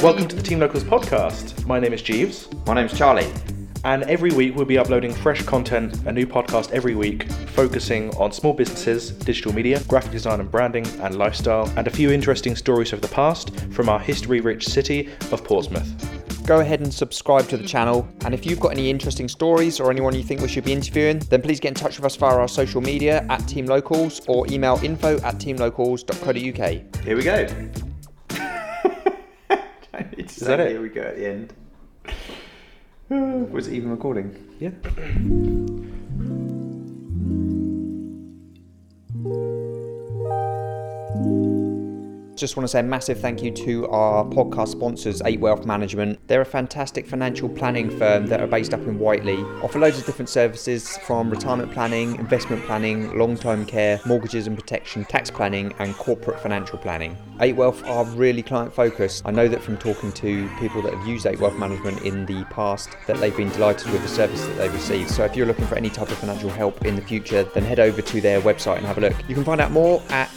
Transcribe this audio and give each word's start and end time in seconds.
Welcome 0.00 0.28
to 0.28 0.36
the 0.36 0.42
Team 0.44 0.60
Locals 0.60 0.84
podcast. 0.84 1.66
My 1.66 1.80
name 1.80 1.92
is 1.92 2.02
Jeeves, 2.02 2.48
My 2.66 2.74
name's 2.74 2.96
Charlie. 2.96 3.26
and 3.84 4.04
every 4.04 4.30
week 4.30 4.54
we'll 4.54 4.64
be 4.64 4.78
uploading 4.78 5.12
fresh 5.12 5.42
content, 5.42 5.96
a 6.06 6.12
new 6.12 6.24
podcast 6.24 6.70
every 6.70 6.94
week, 6.94 7.28
focusing 7.48 8.14
on 8.16 8.30
small 8.30 8.52
businesses, 8.52 9.10
digital 9.10 9.52
media, 9.52 9.80
graphic 9.88 10.12
design 10.12 10.38
and 10.38 10.48
branding, 10.52 10.86
and 11.00 11.18
lifestyle, 11.18 11.68
and 11.76 11.88
a 11.88 11.90
few 11.90 12.12
interesting 12.12 12.54
stories 12.54 12.92
of 12.92 13.00
the 13.00 13.08
past 13.08 13.52
from 13.72 13.88
our 13.88 13.98
history 13.98 14.40
rich 14.40 14.68
city 14.68 15.08
of 15.32 15.42
Portsmouth. 15.42 16.07
Go 16.48 16.60
ahead 16.60 16.80
and 16.80 16.92
subscribe 16.94 17.46
to 17.48 17.58
the 17.58 17.68
channel. 17.68 18.08
And 18.24 18.32
if 18.32 18.46
you've 18.46 18.58
got 18.58 18.70
any 18.70 18.88
interesting 18.88 19.28
stories 19.28 19.80
or 19.80 19.90
anyone 19.90 20.14
you 20.14 20.22
think 20.22 20.40
we 20.40 20.48
should 20.48 20.64
be 20.64 20.72
interviewing, 20.72 21.18
then 21.28 21.42
please 21.42 21.60
get 21.60 21.68
in 21.68 21.74
touch 21.74 21.98
with 21.98 22.06
us 22.06 22.16
via 22.16 22.34
our 22.38 22.48
social 22.48 22.80
media 22.80 23.26
at 23.28 23.46
Team 23.46 23.66
Locals 23.66 24.22
or 24.28 24.46
email 24.50 24.80
info 24.82 25.16
at 25.18 25.34
teamlocals.co.uk. 25.34 27.04
Here 27.04 27.16
we 27.16 27.22
go. 27.22 27.46
Is 30.16 30.36
that 30.36 30.60
it? 30.60 30.70
Here 30.70 30.80
we 30.80 30.88
go 30.88 31.02
at 31.02 31.16
the 31.16 31.28
end. 31.28 31.52
Was 33.52 33.68
it 33.68 33.74
even 33.74 33.90
recording? 33.90 34.34
Yeah. 34.58 34.70
Just 42.38 42.56
want 42.56 42.62
to 42.62 42.68
say 42.68 42.78
a 42.78 42.84
massive 42.84 43.18
thank 43.18 43.42
you 43.42 43.50
to 43.50 43.88
our 43.88 44.24
podcast 44.24 44.68
sponsors, 44.68 45.20
8 45.24 45.40
Wealth 45.40 45.66
Management. 45.66 46.20
They're 46.28 46.42
a 46.42 46.44
fantastic 46.46 47.04
financial 47.04 47.48
planning 47.48 47.90
firm 47.90 48.28
that 48.28 48.40
are 48.40 48.46
based 48.46 48.72
up 48.72 48.80
in 48.82 48.96
Whiteley. 48.96 49.38
Offer 49.60 49.80
loads 49.80 49.98
of 49.98 50.06
different 50.06 50.28
services 50.28 50.98
from 50.98 51.30
retirement 51.30 51.72
planning, 51.72 52.14
investment 52.14 52.64
planning, 52.64 53.18
long-term 53.18 53.66
care, 53.66 54.00
mortgages 54.06 54.46
and 54.46 54.56
protection, 54.56 55.04
tax 55.06 55.32
planning, 55.32 55.74
and 55.80 55.96
corporate 55.96 56.38
financial 56.38 56.78
planning. 56.78 57.16
8 57.40 57.56
Wealth 57.56 57.84
are 57.86 58.04
really 58.04 58.44
client 58.44 58.72
focused. 58.72 59.22
I 59.26 59.32
know 59.32 59.48
that 59.48 59.60
from 59.60 59.76
talking 59.76 60.12
to 60.12 60.48
people 60.60 60.80
that 60.82 60.94
have 60.94 61.08
used 61.08 61.26
8 61.26 61.40
Wealth 61.40 61.58
Management 61.58 62.02
in 62.02 62.24
the 62.24 62.44
past 62.44 62.90
that 63.08 63.16
they've 63.16 63.36
been 63.36 63.50
delighted 63.50 63.90
with 63.90 64.02
the 64.02 64.08
service 64.08 64.46
that 64.46 64.56
they've 64.58 64.72
received. 64.72 65.10
So 65.10 65.24
if 65.24 65.34
you're 65.34 65.46
looking 65.46 65.66
for 65.66 65.74
any 65.74 65.90
type 65.90 66.08
of 66.08 66.18
financial 66.18 66.50
help 66.50 66.84
in 66.84 66.94
the 66.94 67.02
future, 67.02 67.42
then 67.42 67.64
head 67.64 67.80
over 67.80 68.00
to 68.00 68.20
their 68.20 68.40
website 68.42 68.76
and 68.76 68.86
have 68.86 68.98
a 68.98 69.00
look. 69.00 69.28
You 69.28 69.34
can 69.34 69.42
find 69.42 69.60
out 69.60 69.72
more 69.72 70.00
at 70.10 70.28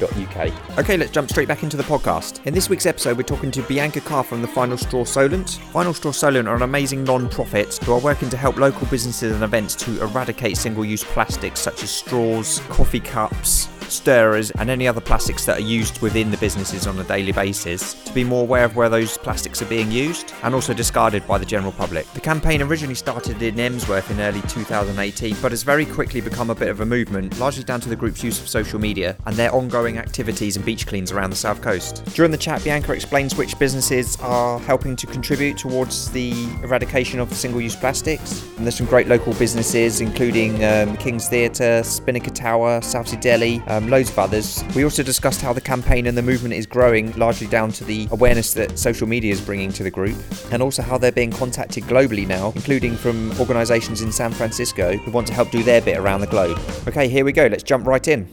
8wealthmanagement.co.uk. 0.00 0.78
Okay, 0.78 0.96
let's 0.96 1.10
jump 1.10 1.30
straight 1.30 1.48
back 1.48 1.62
into 1.62 1.76
the 1.76 1.82
podcast. 1.82 2.44
In 2.46 2.54
this 2.54 2.68
week's 2.68 2.86
episode, 2.86 3.16
we're 3.16 3.22
talking 3.22 3.50
to 3.52 3.62
Bianca 3.62 4.00
Carr 4.00 4.24
from 4.24 4.42
the 4.42 4.48
Final 4.48 4.76
Straw 4.76 5.04
Solent. 5.04 5.50
Final 5.72 5.94
Straw 5.94 6.12
Solent 6.12 6.48
are 6.48 6.56
an 6.56 6.62
amazing 6.62 7.04
non-profit 7.04 7.76
who 7.84 7.92
are 7.92 8.00
working 8.00 8.30
to 8.30 8.36
help 8.36 8.56
local 8.56 8.86
businesses 8.86 9.32
and 9.34 9.44
events 9.44 9.74
to 9.76 10.00
eradicate 10.02 10.56
single-use 10.56 11.04
plastics 11.04 11.60
such 11.60 11.82
as 11.82 11.90
straws, 11.90 12.60
coffee 12.68 13.00
cups, 13.00 13.68
stirrers, 13.90 14.50
and 14.52 14.70
any 14.70 14.86
other 14.86 15.00
plastics 15.00 15.44
that 15.46 15.58
are 15.58 15.62
used 15.62 16.00
within 16.00 16.30
the 16.30 16.36
businesses 16.38 16.86
on 16.86 16.98
a 16.98 17.04
daily 17.04 17.32
basis 17.32 17.94
to 18.04 18.12
be 18.12 18.24
more 18.24 18.42
aware 18.42 18.64
of 18.64 18.76
where 18.76 18.88
those 18.88 19.18
plastics 19.18 19.62
are 19.62 19.66
being 19.66 19.90
used 19.90 20.32
and 20.42 20.54
also 20.54 20.72
discarded 20.74 21.26
by 21.26 21.38
the 21.38 21.46
general 21.46 21.72
public. 21.72 22.10
The 22.12 22.20
campaign 22.20 22.62
originally 22.62 22.94
started 22.94 23.42
in 23.42 23.56
Emsworth 23.56 24.10
in 24.10 24.20
early 24.20 24.40
2018, 24.42 25.36
but 25.42 25.52
has 25.52 25.62
very 25.62 25.86
quickly 25.86 26.20
become 26.20 26.50
a 26.50 26.54
bit 26.54 26.68
of 26.68 26.80
a 26.80 26.86
movement, 26.86 27.38
largely 27.38 27.64
down 27.64 27.80
to 27.80 27.88
the 27.88 27.96
group's 27.96 28.22
use 28.22 28.40
of 28.40 28.48
social 28.48 28.78
media 28.78 29.16
and 29.26 29.36
their 29.36 29.52
ongoing 29.54 29.98
activities 29.98 30.56
and 30.56 30.64
beach 30.64 30.86
cleans 30.86 31.12
around 31.12 31.30
the 31.30 31.36
south 31.36 31.62
coast. 31.62 32.04
During 32.14 32.30
the 32.30 32.38
chat, 32.38 32.62
Bianca 32.64 32.92
explains 32.92 33.36
which 33.36 33.58
businesses 33.58 34.16
are 34.20 34.58
helping 34.60 34.96
to 34.96 35.06
contribute 35.06 35.58
towards 35.58 36.10
the 36.10 36.32
eradication 36.62 37.20
of 37.20 37.32
single-use 37.32 37.76
plastics, 37.76 38.42
and 38.56 38.66
there's 38.66 38.76
some 38.76 38.86
great 38.86 39.08
local 39.08 39.34
businesses, 39.34 40.00
including 40.00 40.64
um, 40.64 40.96
King's 40.96 41.28
Theatre, 41.28 41.82
Spinnaker 41.82 42.30
Tower, 42.30 42.80
Southsea 42.80 43.20
Deli, 43.20 43.60
um, 43.80 43.90
loads 43.90 44.10
of 44.10 44.18
others. 44.18 44.64
We 44.74 44.84
also 44.84 45.02
discussed 45.02 45.40
how 45.40 45.52
the 45.52 45.60
campaign 45.60 46.06
and 46.06 46.16
the 46.16 46.22
movement 46.22 46.54
is 46.54 46.66
growing, 46.66 47.12
largely 47.12 47.46
down 47.46 47.72
to 47.72 47.84
the 47.84 48.08
awareness 48.10 48.54
that 48.54 48.78
social 48.78 49.06
media 49.06 49.32
is 49.32 49.40
bringing 49.40 49.72
to 49.72 49.82
the 49.82 49.90
group, 49.90 50.16
and 50.52 50.62
also 50.62 50.82
how 50.82 50.98
they're 50.98 51.12
being 51.12 51.30
contacted 51.30 51.84
globally 51.84 52.26
now, 52.26 52.52
including 52.54 52.96
from 52.96 53.32
organisations 53.40 54.02
in 54.02 54.12
San 54.12 54.32
Francisco 54.32 54.96
who 54.96 55.10
want 55.10 55.26
to 55.26 55.32
help 55.32 55.50
do 55.50 55.62
their 55.62 55.80
bit 55.80 55.98
around 55.98 56.20
the 56.20 56.26
globe. 56.26 56.58
Okay, 56.86 57.08
here 57.08 57.24
we 57.24 57.32
go. 57.32 57.46
Let's 57.46 57.62
jump 57.62 57.86
right 57.86 58.06
in. 58.06 58.28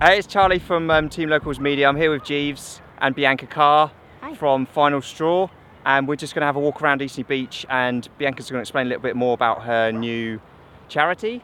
Hey, 0.00 0.18
it's 0.18 0.26
Charlie 0.26 0.58
from 0.58 0.90
um, 0.90 1.08
Team 1.08 1.28
Locals 1.28 1.60
Media. 1.60 1.88
I'm 1.88 1.96
here 1.96 2.10
with 2.10 2.24
Jeeves 2.24 2.80
and 2.98 3.14
Bianca 3.14 3.46
Carr 3.46 3.92
Hi. 4.22 4.34
from 4.34 4.66
Final 4.66 5.02
Straw, 5.02 5.48
and 5.84 6.08
we're 6.08 6.16
just 6.16 6.34
going 6.34 6.40
to 6.40 6.46
have 6.46 6.56
a 6.56 6.60
walk 6.60 6.80
around 6.80 7.00
Eastney 7.02 7.26
Beach. 7.26 7.66
And 7.68 8.08
Bianca's 8.16 8.50
going 8.50 8.58
to 8.58 8.62
explain 8.62 8.86
a 8.86 8.88
little 8.88 9.02
bit 9.02 9.16
more 9.16 9.34
about 9.34 9.62
her 9.62 9.92
new 9.92 10.40
charity 10.88 11.40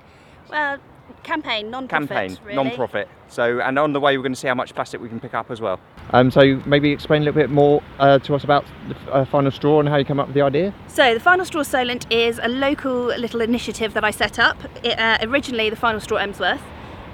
Well, 0.51 0.79
campaign, 1.27 1.71
non-profit, 1.71 2.09
campaign, 2.09 2.39
really. 2.45 2.57
non-profit. 2.57 3.09
So, 3.29 3.61
and 3.61 3.79
on 3.79 3.93
the 3.93 4.01
way, 4.01 4.17
we're 4.17 4.23
going 4.23 4.33
to 4.33 4.39
see 4.39 4.49
how 4.49 4.55
much 4.55 4.75
plastic 4.75 5.01
we 5.01 5.09
can 5.09 5.21
pick 5.21 5.35
up 5.35 5.51
as 5.51 5.61
well. 5.61 5.81
Um, 6.13 6.31
so 6.31 6.63
maybe 6.65 6.93
explain 6.93 7.23
a 7.23 7.25
little 7.25 7.41
bit 7.41 7.51
more 7.51 7.83
uh, 7.99 8.19
to 8.21 8.35
us 8.35 8.45
about 8.45 8.65
the 8.89 9.13
uh, 9.13 9.25
Final 9.25 9.51
Straw 9.51 9.81
and 9.81 9.89
how 9.89 9.97
you 9.97 10.05
come 10.05 10.21
up 10.21 10.29
with 10.29 10.35
the 10.35 10.43
idea. 10.43 10.73
So, 10.87 11.13
the 11.13 11.21
Final 11.21 11.45
Straw 11.45 11.63
Solent 11.63 12.11
is 12.13 12.39
a 12.43 12.49
local 12.49 13.07
little 13.07 13.41
initiative 13.41 13.93
that 13.95 14.05
I 14.05 14.13
set 14.13 14.39
up. 14.39 14.57
It, 14.85 14.99
uh, 14.99 15.19
originally, 15.23 15.69
the 15.69 15.77
Final 15.77 16.01
Straw 16.01 16.19
Emsworth, 16.19 16.63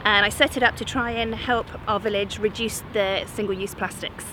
and 0.05 0.27
I 0.27 0.29
set 0.29 0.57
it 0.57 0.63
up 0.63 0.77
to 0.77 0.85
try 0.85 1.11
and 1.11 1.35
help 1.35 1.67
our 1.89 1.99
village 1.99 2.39
reduce 2.39 2.83
the 2.93 3.25
single-use 3.27 3.75
plastics. 3.75 4.27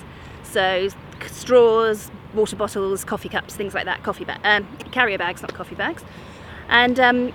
So, 0.43 0.89
straws, 1.27 2.11
water 2.33 2.55
bottles, 2.55 3.05
coffee 3.05 3.29
cups, 3.29 3.55
things 3.55 3.73
like 3.73 3.85
that. 3.85 4.03
Coffee 4.03 4.25
ba- 4.25 4.39
um, 4.43 4.67
carrier 4.91 5.17
bags, 5.17 5.41
not 5.41 5.53
coffee 5.53 5.75
bags. 5.75 6.03
And 6.67 6.99
um, 6.99 7.33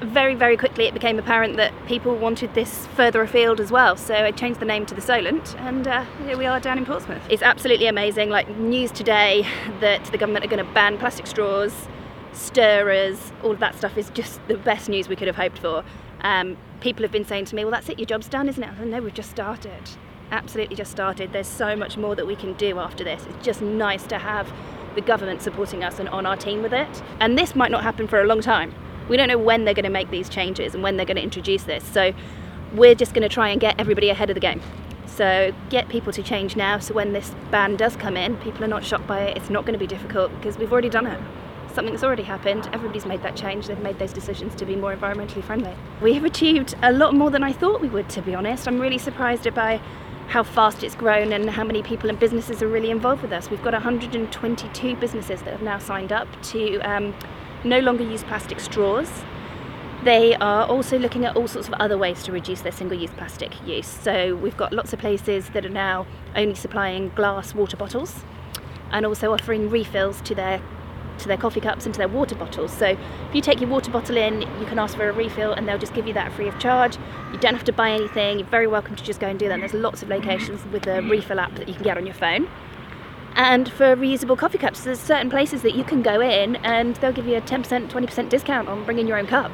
very, 0.00 0.34
very 0.34 0.56
quickly, 0.56 0.86
it 0.86 0.94
became 0.94 1.18
apparent 1.18 1.56
that 1.56 1.72
people 1.86 2.16
wanted 2.16 2.54
this 2.54 2.86
further 2.88 3.22
afield 3.22 3.60
as 3.60 3.70
well. 3.70 3.96
So 3.96 4.14
I 4.14 4.30
changed 4.30 4.60
the 4.60 4.66
name 4.66 4.86
to 4.86 4.94
the 4.94 5.00
Solent, 5.00 5.56
and 5.60 5.86
uh, 5.86 6.04
here 6.24 6.36
we 6.36 6.46
are 6.46 6.60
down 6.60 6.78
in 6.78 6.84
Portsmouth. 6.84 7.22
It's 7.28 7.42
absolutely 7.42 7.86
amazing. 7.86 8.30
Like 8.30 8.48
news 8.56 8.90
today 8.90 9.46
that 9.80 10.04
the 10.06 10.18
government 10.18 10.44
are 10.44 10.48
going 10.48 10.64
to 10.64 10.72
ban 10.72 10.98
plastic 10.98 11.26
straws, 11.26 11.88
stirrers, 12.32 13.32
all 13.42 13.52
of 13.52 13.60
that 13.60 13.76
stuff 13.76 13.96
is 13.96 14.10
just 14.10 14.40
the 14.48 14.56
best 14.56 14.88
news 14.88 15.08
we 15.08 15.16
could 15.16 15.28
have 15.28 15.36
hoped 15.36 15.58
for. 15.58 15.84
Um, 16.22 16.56
people 16.80 17.02
have 17.02 17.12
been 17.12 17.24
saying 17.24 17.46
to 17.46 17.54
me, 17.54 17.64
"Well, 17.64 17.72
that's 17.72 17.88
it. 17.88 17.98
Your 17.98 18.06
job's 18.06 18.28
done, 18.28 18.48
isn't 18.48 18.62
it?" 18.62 18.78
"No, 18.80 19.00
we've 19.00 19.14
just 19.14 19.30
started. 19.30 19.90
Absolutely, 20.30 20.74
just 20.74 20.90
started. 20.90 21.32
There's 21.32 21.46
so 21.46 21.76
much 21.76 21.96
more 21.96 22.16
that 22.16 22.26
we 22.26 22.34
can 22.34 22.54
do 22.54 22.78
after 22.78 23.04
this. 23.04 23.26
It's 23.26 23.44
just 23.44 23.62
nice 23.62 24.06
to 24.08 24.18
have." 24.18 24.52
The 24.94 25.00
government 25.00 25.42
supporting 25.42 25.82
us 25.82 25.98
and 25.98 26.08
on 26.10 26.24
our 26.24 26.36
team 26.36 26.62
with 26.62 26.72
it. 26.72 27.02
And 27.18 27.36
this 27.36 27.56
might 27.56 27.72
not 27.72 27.82
happen 27.82 28.06
for 28.06 28.20
a 28.20 28.24
long 28.24 28.40
time 28.40 28.72
we 29.08 29.16
don't 29.16 29.28
know 29.28 29.38
when 29.38 29.64
they're 29.64 29.74
going 29.74 29.84
to 29.84 29.90
make 29.90 30.10
these 30.10 30.28
changes 30.28 30.74
and 30.74 30.82
when 30.82 30.96
they're 30.96 31.06
going 31.06 31.16
to 31.16 31.22
introduce 31.22 31.64
this. 31.64 31.84
So 31.84 32.12
we're 32.72 32.94
just 32.94 33.14
going 33.14 33.22
to 33.22 33.28
try 33.28 33.48
and 33.50 33.60
get 33.60 33.78
everybody 33.78 34.10
ahead 34.10 34.30
of 34.30 34.34
the 34.34 34.40
game. 34.40 34.60
So 35.06 35.54
get 35.70 35.88
people 35.88 36.12
to 36.12 36.22
change 36.22 36.56
now 36.56 36.78
so 36.78 36.92
when 36.92 37.12
this 37.12 37.32
ban 37.50 37.76
does 37.76 37.94
come 37.94 38.16
in, 38.16 38.36
people 38.38 38.64
are 38.64 38.68
not 38.68 38.84
shocked 38.84 39.06
by 39.06 39.22
it. 39.22 39.36
It's 39.36 39.50
not 39.50 39.64
going 39.64 39.74
to 39.74 39.78
be 39.78 39.86
difficult 39.86 40.34
because 40.36 40.58
we've 40.58 40.72
already 40.72 40.88
done 40.88 41.06
it. 41.06 41.20
Something's 41.72 42.04
already 42.04 42.22
happened. 42.22 42.68
Everybody's 42.72 43.04
made 43.04 43.22
that 43.22 43.36
change. 43.36 43.66
They've 43.66 43.78
made 43.78 43.98
those 43.98 44.12
decisions 44.12 44.54
to 44.56 44.64
be 44.64 44.76
more 44.76 44.94
environmentally 44.94 45.42
friendly. 45.42 45.74
We 46.00 46.14
have 46.14 46.24
achieved 46.24 46.74
a 46.82 46.92
lot 46.92 47.14
more 47.14 47.30
than 47.30 47.42
I 47.42 47.52
thought 47.52 47.80
we 47.80 47.88
would, 47.88 48.08
to 48.10 48.22
be 48.22 48.34
honest. 48.34 48.68
I'm 48.68 48.80
really 48.80 48.98
surprised 48.98 49.52
by 49.54 49.80
how 50.28 50.42
fast 50.42 50.82
it's 50.82 50.94
grown 50.94 51.32
and 51.32 51.50
how 51.50 51.64
many 51.64 51.82
people 51.82 52.08
and 52.08 52.18
businesses 52.18 52.62
are 52.62 52.68
really 52.68 52.90
involved 52.90 53.22
with 53.22 53.32
us. 53.32 53.50
We've 53.50 53.62
got 53.62 53.72
122 53.72 54.96
businesses 54.96 55.42
that 55.42 55.50
have 55.50 55.62
now 55.62 55.78
signed 55.78 56.12
up 56.12 56.28
to 56.44 56.78
um, 56.80 57.14
no 57.64 57.80
longer 57.80 58.04
use 58.04 58.22
plastic 58.22 58.60
straws. 58.60 59.10
They 60.04 60.34
are 60.36 60.66
also 60.66 60.98
looking 60.98 61.24
at 61.24 61.34
all 61.34 61.48
sorts 61.48 61.66
of 61.66 61.74
other 61.74 61.96
ways 61.96 62.22
to 62.24 62.32
reduce 62.32 62.60
their 62.60 62.72
single 62.72 62.98
use 62.98 63.10
plastic 63.10 63.52
use. 63.66 63.86
So 63.86 64.36
we've 64.36 64.56
got 64.56 64.72
lots 64.72 64.92
of 64.92 64.98
places 64.98 65.48
that 65.50 65.64
are 65.64 65.70
now 65.70 66.06
only 66.36 66.54
supplying 66.54 67.08
glass 67.10 67.54
water 67.54 67.76
bottles 67.76 68.22
and 68.90 69.06
also 69.06 69.32
offering 69.32 69.70
refills 69.70 70.20
to 70.22 70.34
their 70.34 70.60
to 71.18 71.28
their 71.28 71.36
coffee 71.36 71.60
cups 71.60 71.86
and 71.86 71.94
to 71.94 71.98
their 71.98 72.08
water 72.08 72.34
bottles. 72.34 72.72
So 72.72 72.86
if 72.86 72.98
you 73.34 73.40
take 73.40 73.60
your 73.60 73.70
water 73.70 73.90
bottle 73.90 74.16
in, 74.16 74.42
you 74.42 74.66
can 74.66 74.78
ask 74.78 74.96
for 74.96 75.08
a 75.08 75.12
refill 75.12 75.52
and 75.52 75.68
they'll 75.68 75.78
just 75.78 75.94
give 75.94 76.08
you 76.08 76.12
that 76.14 76.32
free 76.32 76.48
of 76.48 76.58
charge. 76.58 76.96
You 77.32 77.38
don't 77.38 77.54
have 77.54 77.64
to 77.64 77.72
buy 77.72 77.92
anything. 77.92 78.40
You're 78.40 78.48
very 78.48 78.66
welcome 78.66 78.96
to 78.96 79.04
just 79.04 79.20
go 79.20 79.28
and 79.28 79.38
do 79.38 79.46
that. 79.46 79.54
And 79.54 79.62
there's 79.62 79.74
lots 79.74 80.02
of 80.02 80.08
locations 80.08 80.64
with 80.66 80.86
a 80.88 81.02
refill 81.02 81.38
app 81.38 81.54
that 81.54 81.68
you 81.68 81.74
can 81.74 81.84
get 81.84 81.96
on 81.96 82.04
your 82.04 82.16
phone. 82.16 82.48
And 83.36 83.70
for 83.72 83.96
reusable 83.96 84.38
coffee 84.38 84.58
cups, 84.58 84.84
there's 84.84 85.00
certain 85.00 85.28
places 85.28 85.62
that 85.62 85.74
you 85.74 85.82
can 85.82 86.02
go 86.02 86.20
in 86.20 86.56
and 86.56 86.94
they'll 86.96 87.12
give 87.12 87.26
you 87.26 87.36
a 87.36 87.40
10%, 87.40 87.88
20% 87.88 88.28
discount 88.28 88.68
on 88.68 88.84
bringing 88.84 89.08
your 89.08 89.18
own 89.18 89.26
cup. 89.26 89.52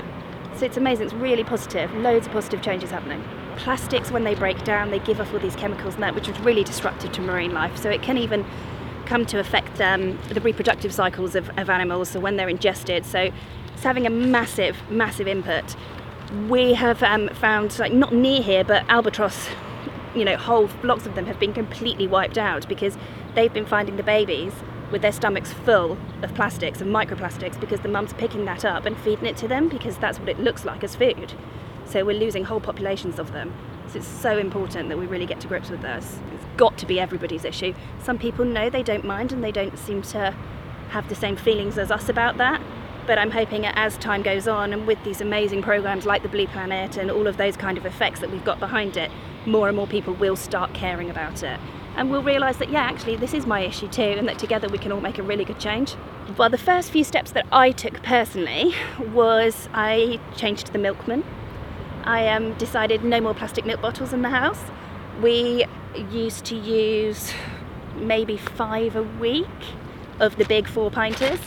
So 0.56 0.67
it's 0.67 0.77
amazing, 0.77 1.06
it's 1.06 1.15
really 1.15 1.44
positive, 1.44 1.93
loads 1.94 2.27
of 2.27 2.32
positive 2.32 2.61
changes 2.61 2.91
happening. 2.91 3.25
Plastics, 3.56 4.11
when 4.11 4.25
they 4.25 4.35
break 4.35 4.62
down, 4.65 4.91
they 4.91 4.99
give 4.99 5.21
off 5.21 5.32
all 5.32 5.38
these 5.41 5.56
chemicals 5.56 5.94
and 5.94 6.03
that, 6.03 6.15
which 6.15 6.29
is 6.29 6.38
really 6.41 6.62
disruptive 6.62 7.12
to 7.12 7.23
marine 7.23 7.55
life. 7.55 7.79
So 7.79 7.88
it 7.88 8.03
can 8.03 8.19
even 8.19 8.44
come 9.06 9.25
to 9.27 9.41
affect 9.41 9.81
um, 9.81 10.19
the 10.29 10.41
reproductive 10.43 10.93
cycles 10.93 11.35
of, 11.35 11.49
of 11.59 11.71
animals, 11.71 12.11
so 12.11 12.21
when 12.21 12.37
they're 12.37 12.49
ingested. 12.49 13.06
So 13.06 13.31
it's 13.73 13.82
having 13.82 14.06
a 14.06 14.11
massive, 14.11 14.77
massive 14.91 15.27
input. 15.27 15.75
We 16.49 16.75
have 16.75 17.03
um, 17.03 17.29
found, 17.31 17.79
like 17.79 17.93
not 17.93 18.12
near 18.12 18.43
here, 18.43 18.62
but 18.62 18.85
albatross, 18.91 19.49
you 20.15 20.25
know, 20.25 20.37
whole 20.37 20.69
flocks 20.69 21.06
of 21.06 21.15
them 21.15 21.25
have 21.25 21.41
been 21.41 21.55
completely 21.55 22.06
wiped 22.06 22.37
out 22.37 22.69
because 22.69 22.99
they've 23.35 23.53
been 23.53 23.67
finding 23.67 23.97
the 23.97 24.03
babies 24.03 24.53
with 24.91 25.03
their 25.03 25.12
stomachs 25.12 25.53
full 25.53 25.97
of 26.23 26.35
plastics 26.35 26.81
and 26.81 26.93
microplastics 26.93 27.59
because 27.61 27.81
the 27.81 27.88
mum's 27.88 28.12
picking 28.15 28.44
that 28.44 28.65
up 28.65 28.87
and 28.87 28.97
feeding 28.99 29.27
it 29.27 29.37
to 29.37 29.49
them 29.49 29.69
because 29.69 29.97
that's 29.99 30.19
what 30.19 30.29
it 30.29 30.38
looks 30.38 30.65
like 30.65 30.82
as 30.82 30.97
food. 30.97 31.32
So 31.85 32.05
we're 32.05 32.19
losing 32.19 32.44
whole 32.44 32.61
populations 32.61 33.19
of 33.19 33.32
them. 33.32 33.53
So 33.88 33.99
it's 33.99 34.06
so 34.06 34.38
important 34.38 34.88
that 34.88 34.99
we 34.99 35.06
really 35.06 35.27
get 35.27 35.41
to 35.41 35.49
grips 35.49 35.71
with 35.71 35.82
this. 35.82 36.19
It's 36.35 36.44
got 36.56 36.79
to 36.79 36.87
be 36.87 37.00
everybody's 37.00 37.44
issue. 37.44 37.75
Some 38.03 38.19
people 38.19 38.44
know 38.44 38.71
they 38.71 38.82
don't 38.82 39.05
mind 39.05 39.32
and 39.32 39.43
they 39.43 39.53
don't 39.53 39.77
seem 39.79 40.03
to 40.03 40.35
have 40.91 41.09
the 41.09 41.15
same 41.15 41.37
feelings 41.37 41.79
as 41.79 41.91
us 41.91 42.09
about 42.09 42.37
that. 42.38 42.61
But 43.06 43.19
I'm 43.19 43.31
hoping 43.31 43.67
as 43.67 43.97
time 43.97 44.23
goes 44.23 44.47
on 44.47 44.73
and 44.73 44.87
with 44.87 45.03
these 45.03 45.21
amazing 45.21 45.62
programs 45.62 46.06
like 46.06 46.23
the 46.23 46.29
Blue 46.29 46.47
Planet 46.47 46.97
and 46.97 47.11
all 47.11 47.27
of 47.27 47.37
those 47.37 47.56
kind 47.56 47.77
of 47.77 47.87
effects 47.87 48.21
that 48.21 48.31
we've 48.31 48.44
got 48.44 48.61
behind 48.61 48.97
it, 48.97 49.11
more 49.47 49.67
and 49.67 49.77
more 49.77 49.87
people 49.87 50.15
will 50.15 50.37
start 50.37 50.75
caring 50.75 51.11
about 51.11 51.43
it. 51.43 51.59
And 51.96 52.10
we'll 52.10 52.22
realise 52.22 52.56
that, 52.58 52.70
yeah, 52.70 52.82
actually, 52.82 53.16
this 53.16 53.34
is 53.34 53.46
my 53.46 53.60
issue 53.60 53.88
too, 53.88 54.02
and 54.02 54.26
that 54.28 54.38
together 54.38 54.69
we 54.69 54.78
can 54.78 54.92
all 54.92 55.00
make 55.00 55.19
a 55.19 55.22
really 55.22 55.44
good 55.44 55.58
change. 55.58 55.96
Well, 56.37 56.48
the 56.48 56.58
first 56.58 56.90
few 56.90 57.04
steps 57.04 57.32
that 57.32 57.46
I 57.52 57.72
took 57.72 58.02
personally 58.02 58.75
was 59.12 59.69
I 59.75 60.20
changed 60.37 60.72
the 60.72 60.78
milkman. 60.78 61.25
I 62.04 62.28
um, 62.28 62.54
decided 62.54 63.04
no 63.04 63.20
more 63.20 63.34
plastic 63.34 63.66
milk 63.66 63.82
bottles 63.82 64.12
in 64.12 64.22
the 64.22 64.31
house. 64.31 64.62
We 65.20 65.66
used 66.10 66.44
to 66.46 66.56
use 66.56 67.32
maybe 67.96 68.36
five 68.36 68.96
a 68.96 69.02
week 69.02 69.46
of 70.20 70.36
the 70.36 70.44
big 70.44 70.69
four 70.69 70.90
pinters, 70.90 71.40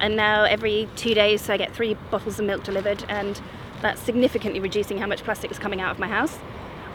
and 0.00 0.16
now 0.16 0.44
every 0.44 0.88
two 0.96 1.14
days 1.14 1.48
I 1.48 1.56
get 1.56 1.74
three 1.74 1.94
bottles 2.10 2.38
of 2.40 2.46
milk 2.46 2.64
delivered, 2.64 3.04
and 3.08 3.40
that's 3.82 4.00
significantly 4.00 4.58
reducing 4.60 4.98
how 4.98 5.06
much 5.06 5.22
plastic 5.22 5.50
is 5.50 5.58
coming 5.58 5.80
out 5.80 5.90
of 5.90 5.98
my 5.98 6.08
house. 6.08 6.38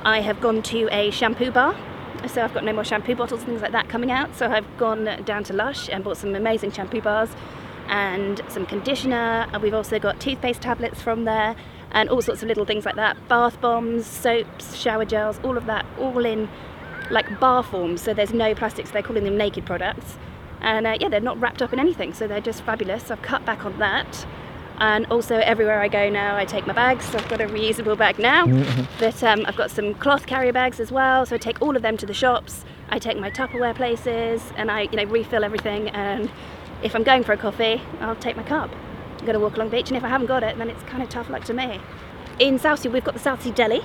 I 0.03 0.21
have 0.21 0.41
gone 0.41 0.61
to 0.63 0.89
a 0.91 1.11
shampoo 1.11 1.51
bar, 1.51 1.75
so 2.27 2.43
I've 2.43 2.53
got 2.53 2.63
no 2.63 2.73
more 2.73 2.83
shampoo 2.83 3.15
bottles 3.15 3.41
and 3.41 3.49
things 3.49 3.61
like 3.61 3.71
that 3.71 3.89
coming 3.89 4.11
out. 4.11 4.35
So 4.35 4.47
I've 4.47 4.77
gone 4.77 5.23
down 5.25 5.43
to 5.45 5.53
Lush 5.53 5.89
and 5.89 6.03
bought 6.03 6.17
some 6.17 6.35
amazing 6.35 6.71
shampoo 6.71 7.01
bars 7.01 7.29
and 7.87 8.41
some 8.49 8.65
conditioner. 8.65 9.47
And 9.51 9.61
we've 9.61 9.73
also 9.73 9.99
got 9.99 10.19
toothpaste 10.19 10.61
tablets 10.61 11.01
from 11.01 11.25
there 11.25 11.55
and 11.91 12.09
all 12.09 12.21
sorts 12.21 12.41
of 12.41 12.47
little 12.47 12.65
things 12.65 12.85
like 12.85 12.95
that 12.95 13.15
bath 13.27 13.59
bombs, 13.61 14.05
soaps, 14.05 14.75
shower 14.75 15.05
gels, 15.05 15.39
all 15.43 15.57
of 15.57 15.65
that, 15.65 15.85
all 15.99 16.25
in 16.25 16.49
like 17.09 17.39
bar 17.39 17.63
forms. 17.63 18.01
So 18.01 18.13
there's 18.13 18.33
no 18.33 18.53
plastics, 18.55 18.91
they're 18.91 19.03
calling 19.03 19.23
them 19.23 19.37
naked 19.37 19.65
products. 19.65 20.17
And 20.61 20.87
uh, 20.87 20.97
yeah, 20.99 21.09
they're 21.09 21.19
not 21.19 21.39
wrapped 21.39 21.61
up 21.61 21.73
in 21.73 21.79
anything, 21.79 22.13
so 22.13 22.27
they're 22.27 22.41
just 22.41 22.63
fabulous. 22.63 23.11
I've 23.11 23.21
cut 23.21 23.45
back 23.45 23.65
on 23.65 23.77
that. 23.79 24.25
And 24.79 25.05
also, 25.07 25.37
everywhere 25.37 25.79
I 25.79 25.87
go 25.87 26.09
now, 26.09 26.35
I 26.35 26.45
take 26.45 26.67
my 26.67 26.73
bags. 26.73 27.05
So 27.05 27.17
I've 27.17 27.29
got 27.29 27.41
a 27.41 27.47
reusable 27.47 27.97
bag 27.97 28.19
now, 28.19 28.45
but 28.99 29.23
um, 29.23 29.45
I've 29.47 29.55
got 29.55 29.71
some 29.71 29.93
cloth 29.95 30.25
carrier 30.25 30.51
bags 30.51 30.79
as 30.79 30.91
well. 30.91 31.25
So 31.25 31.35
I 31.35 31.37
take 31.37 31.61
all 31.61 31.75
of 31.75 31.81
them 31.81 31.97
to 31.97 32.05
the 32.05 32.13
shops. 32.13 32.65
I 32.89 32.99
take 32.99 33.17
my 33.17 33.31
Tupperware 33.31 33.75
places, 33.75 34.41
and 34.57 34.69
I, 34.69 34.81
you 34.81 34.97
know, 34.97 35.05
refill 35.05 35.43
everything. 35.43 35.89
And 35.89 36.29
if 36.83 36.95
I'm 36.95 37.03
going 37.03 37.23
for 37.23 37.33
a 37.33 37.37
coffee, 37.37 37.81
I'll 38.01 38.15
take 38.15 38.35
my 38.35 38.43
cup. 38.43 38.69
I'm 39.13 39.25
going 39.25 39.33
to 39.33 39.39
walk 39.39 39.55
along 39.55 39.69
the 39.69 39.77
beach, 39.77 39.89
and 39.89 39.97
if 39.97 40.03
I 40.03 40.09
haven't 40.09 40.27
got 40.27 40.43
it, 40.43 40.57
then 40.57 40.69
it's 40.69 40.83
kind 40.83 41.01
of 41.01 41.09
tough 41.09 41.29
luck 41.29 41.45
to 41.45 41.53
me. 41.53 41.79
In 42.39 42.59
Southsea, 42.59 42.91
we've 42.91 43.03
got 43.03 43.13
the 43.13 43.19
Southsea 43.19 43.53
Deli, 43.53 43.79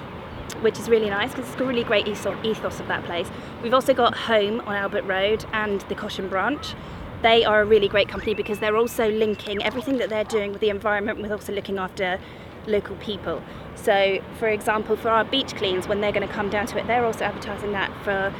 which 0.60 0.78
is 0.78 0.88
really 0.88 1.08
nice 1.08 1.31
because 1.31 1.48
it's 1.50 1.60
a 1.60 1.64
really 1.64 1.84
great 1.84 2.08
ethos 2.08 2.81
of 2.81 2.88
that 2.88 3.04
place. 3.04 3.31
We've 3.62 3.72
also 3.72 3.94
got 3.94 4.14
Home 4.14 4.60
on 4.62 4.75
Albert 4.75 5.04
Road 5.04 5.44
and 5.52 5.81
the 5.82 5.94
Cosham 5.94 6.28
branch. 6.28 6.75
They 7.22 7.44
are 7.44 7.61
a 7.61 7.64
really 7.64 7.88
great 7.88 8.08
company 8.08 8.34
because 8.34 8.61
they're 8.61 8.76
also 8.76 9.11
linking 9.11 9.62
everything 9.62 9.99
that 9.99 10.08
they're 10.08 10.25
doing 10.25 10.52
with 10.52 10.61
the 10.61 10.70
environment 10.70 11.20
with 11.20 11.31
also 11.31 11.52
looking 11.52 11.78
after 11.78 12.19
local 12.67 12.96
people. 12.96 13.43
So, 13.75 14.20
for 14.38 14.49
example, 14.49 14.96
for 14.96 15.11
our 15.11 15.25
beach 15.25 15.55
cleans, 15.55 15.87
when 15.87 16.00
they're 16.00 16.12
going 16.12 16.26
to 16.26 16.32
come 16.32 16.50
down 16.50 16.67
to 16.69 16.78
it, 16.78 16.87
they're 16.87 17.05
also 17.05 17.25
advertising 17.25 17.72
that 17.72 17.93
for 18.05 18.32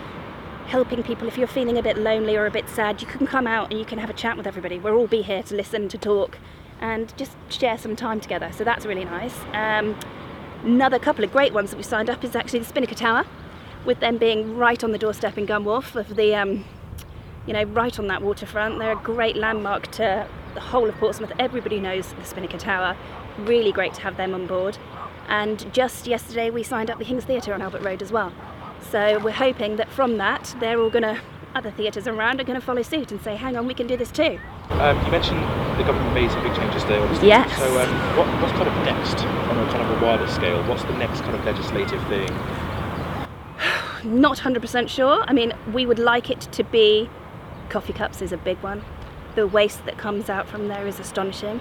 helping 0.67 1.03
people. 1.03 1.27
If 1.27 1.37
you're 1.37 1.49
feeling 1.49 1.77
a 1.77 1.83
bit 1.83 1.99
lonely 1.99 2.37
or 2.37 2.47
a 2.47 2.51
bit 2.51 2.69
sad, 2.69 3.01
you 3.03 3.07
can 3.07 3.27
come 3.27 3.47
out 3.47 3.71
and 3.71 3.79
you 3.79 3.85
can 3.85 3.99
have 3.99 4.11
a 4.11 4.15
chat 4.15 4.37
with 4.37 4.47
everybody. 4.47 4.79
We'll 4.79 4.95
all 4.95 5.07
be 5.07 5.23
here 5.23 5.43
to 5.43 5.55
listen, 5.55 5.89
to 5.89 5.99
talk, 5.99 6.39
and 6.81 7.13
just 7.19 7.33
share 7.49 7.77
some 7.77 7.97
time 7.97 8.21
together. 8.21 8.51
So 8.53 8.65
that's 8.65 8.87
really 8.87 9.05
nice. 9.05 9.37
Um, 9.53 9.99
another 10.63 10.99
couple 10.99 11.25
of 11.25 11.33
great 11.33 11.53
ones 11.53 11.71
that 11.71 11.77
we 11.77 11.83
signed 11.83 12.09
up 12.09 12.23
is 12.25 12.37
actually 12.37 12.61
the 12.61 12.67
Spinnaker 12.67 12.95
Tower, 12.95 13.27
with 13.85 14.01
them 14.01 14.17
being 14.19 14.57
right 14.57 14.83
on 14.85 14.93
the 14.93 14.99
doorstep 14.99 15.37
in 15.37 15.47
Gunwharf 15.47 15.97
of 15.97 16.17
the, 16.17 16.35
um, 16.35 16.65
you 17.47 17.53
know, 17.53 17.65
right 17.65 17.99
on 17.99 18.07
that 18.09 18.23
waterfront. 18.23 18.79
They're 18.79 18.93
a 18.93 19.03
great 19.03 19.37
landmark 19.37 19.91
to 19.93 20.27
the 20.55 20.61
whole 20.61 20.89
of 20.89 20.95
Portsmouth. 20.97 21.33
Everybody 21.39 21.81
knows 21.81 22.13
the 22.13 22.25
Spinnaker 22.25 22.59
Tower. 22.59 22.97
Really 23.39 23.73
great 23.73 23.95
to 23.95 24.01
have 24.03 24.17
them 24.17 24.35
on 24.35 24.47
board. 24.47 24.79
And 25.29 25.73
just 25.73 26.07
yesterday 26.07 26.51
we 26.51 26.63
signed 26.63 26.91
up 26.91 26.99
the 26.99 27.05
Kings 27.05 27.25
Theatre 27.25 27.55
on 27.55 27.63
Albert 27.63 27.83
Road 27.83 28.03
as 28.03 28.13
well. 28.13 28.33
So 28.91 29.19
we're 29.21 29.31
hoping 29.31 29.77
that 29.77 29.89
from 29.89 30.17
that 30.19 30.55
they're 30.59 30.81
all 30.81 30.91
going 30.91 31.05
to, 31.05 31.21
other 31.55 31.71
theatres 31.71 32.07
around 32.07 32.41
are 32.41 32.45
going 32.45 32.59
to 32.59 32.65
follow 32.65 32.83
suit 32.83 33.13
and 33.13 33.21
say, 33.23 33.37
hang 33.37 33.57
on, 33.57 33.67
we 33.67 33.75
can 33.75 33.87
do 33.87 33.97
this 33.97 34.11
too. 34.11 34.39
Um, 34.71 35.05
you 35.05 35.11
mentioned 35.11 35.41
the 35.79 35.85
government 35.85 36.15
made 36.15 36.31
some 36.31 36.43
big 36.43 36.55
changes 36.55 36.85
there, 36.85 37.01
obviously. 37.01 37.29
Yes. 37.29 37.57
So, 37.59 37.81
um, 37.81 38.17
what, 38.17 38.27
what's 38.41 38.53
kind 38.53 38.69
of 38.69 38.75
next 38.85 39.25
on 39.25 39.59
a 39.59 39.71
kind 39.71 39.83
of 39.83 40.03
a 40.03 40.05
wider 40.05 40.29
scale? 40.29 40.63
What's 40.69 40.85
the 40.85 40.97
next 40.97 41.21
kind 41.23 41.35
of 41.35 41.45
legislative 41.45 42.03
thing? 42.09 42.29
Not 44.21 44.39
100% 44.39 44.89
sure. 44.89 45.25
I 45.27 45.33
mean, 45.33 45.53
we 45.73 45.87
would 45.87 45.99
like 45.99 46.31
it 46.31 46.41
to 46.53 46.65
be 46.65 47.09
coffee 47.71 47.93
cups 47.93 48.21
is 48.21 48.33
a 48.33 48.37
big 48.37 48.59
one. 48.59 48.85
The 49.37 49.47
waste 49.47 49.87
that 49.87 49.97
comes 49.97 50.29
out 50.29 50.49
from 50.49 50.69
there 50.69 50.87
is 50.87 51.01
astonishing. 51.01 51.61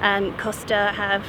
And 0.00 0.36
Costa 0.38 0.92
have, 0.96 1.24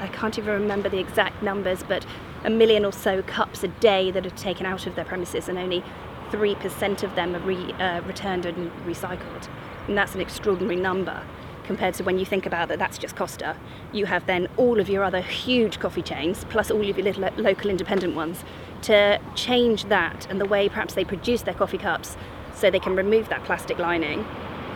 I 0.00 0.08
can't 0.08 0.36
even 0.38 0.62
remember 0.62 0.88
the 0.88 0.98
exact 0.98 1.42
numbers, 1.42 1.84
but 1.84 2.04
a 2.44 2.50
million 2.50 2.84
or 2.84 2.92
so 2.92 3.22
cups 3.22 3.62
a 3.62 3.68
day 3.68 4.10
that 4.10 4.26
are 4.26 4.30
taken 4.30 4.66
out 4.66 4.86
of 4.86 4.96
their 4.96 5.04
premises, 5.04 5.48
and 5.48 5.58
only 5.58 5.84
3% 6.30 7.02
of 7.02 7.14
them 7.14 7.36
are 7.36 7.40
re, 7.40 7.72
uh, 7.74 8.00
returned 8.02 8.46
and 8.46 8.72
recycled. 8.84 9.48
And 9.86 9.96
that's 9.96 10.14
an 10.14 10.20
extraordinary 10.20 10.76
number 10.76 11.22
compared 11.68 11.92
to 11.92 12.02
when 12.02 12.18
you 12.18 12.24
think 12.24 12.46
about 12.46 12.68
that, 12.68 12.78
that's 12.78 12.96
just 12.96 13.14
Costa. 13.14 13.54
You 13.92 14.06
have 14.06 14.24
then 14.24 14.48
all 14.56 14.80
of 14.80 14.88
your 14.88 15.04
other 15.04 15.20
huge 15.20 15.78
coffee 15.78 16.00
chains, 16.00 16.44
plus 16.48 16.70
all 16.70 16.80
of 16.80 16.96
your 16.96 17.04
little 17.04 17.30
local 17.36 17.68
independent 17.68 18.16
ones, 18.16 18.42
to 18.82 19.20
change 19.34 19.84
that 19.84 20.26
and 20.30 20.40
the 20.40 20.46
way 20.46 20.68
perhaps 20.70 20.94
they 20.94 21.04
produce 21.04 21.42
their 21.42 21.52
coffee 21.52 21.76
cups 21.76 22.16
so 22.58 22.70
they 22.70 22.80
can 22.80 22.96
remove 22.96 23.28
that 23.28 23.44
plastic 23.44 23.78
lining 23.78 24.26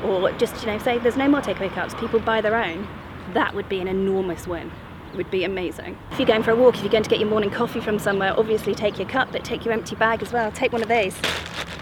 or 0.04 0.30
just 0.32 0.60
you 0.62 0.66
know 0.66 0.78
say 0.78 0.98
there's 0.98 1.16
no 1.16 1.28
more 1.28 1.40
takeaway 1.40 1.72
cups 1.72 1.94
people 1.94 2.20
buy 2.20 2.40
their 2.40 2.56
own. 2.56 2.86
That 3.34 3.54
would 3.54 3.68
be 3.68 3.80
an 3.80 3.88
enormous 3.88 4.46
win. 4.46 4.70
It 5.12 5.16
would 5.16 5.30
be 5.30 5.44
amazing. 5.44 5.98
If 6.10 6.18
you're 6.18 6.26
going 6.26 6.42
for 6.42 6.52
a 6.52 6.56
walk 6.56 6.76
if 6.76 6.82
you're 6.82 6.90
going 6.90 7.04
to 7.04 7.10
get 7.10 7.20
your 7.20 7.28
morning 7.28 7.50
coffee 7.50 7.80
from 7.80 7.98
somewhere 7.98 8.34
obviously 8.38 8.74
take 8.74 8.98
your 8.98 9.08
cup 9.08 9.30
but 9.32 9.44
take 9.44 9.64
your 9.64 9.74
empty 9.74 9.96
bag 9.96 10.22
as 10.22 10.32
well. 10.32 10.50
Take 10.52 10.72
one 10.72 10.82
of 10.82 10.88
these. 10.88 11.16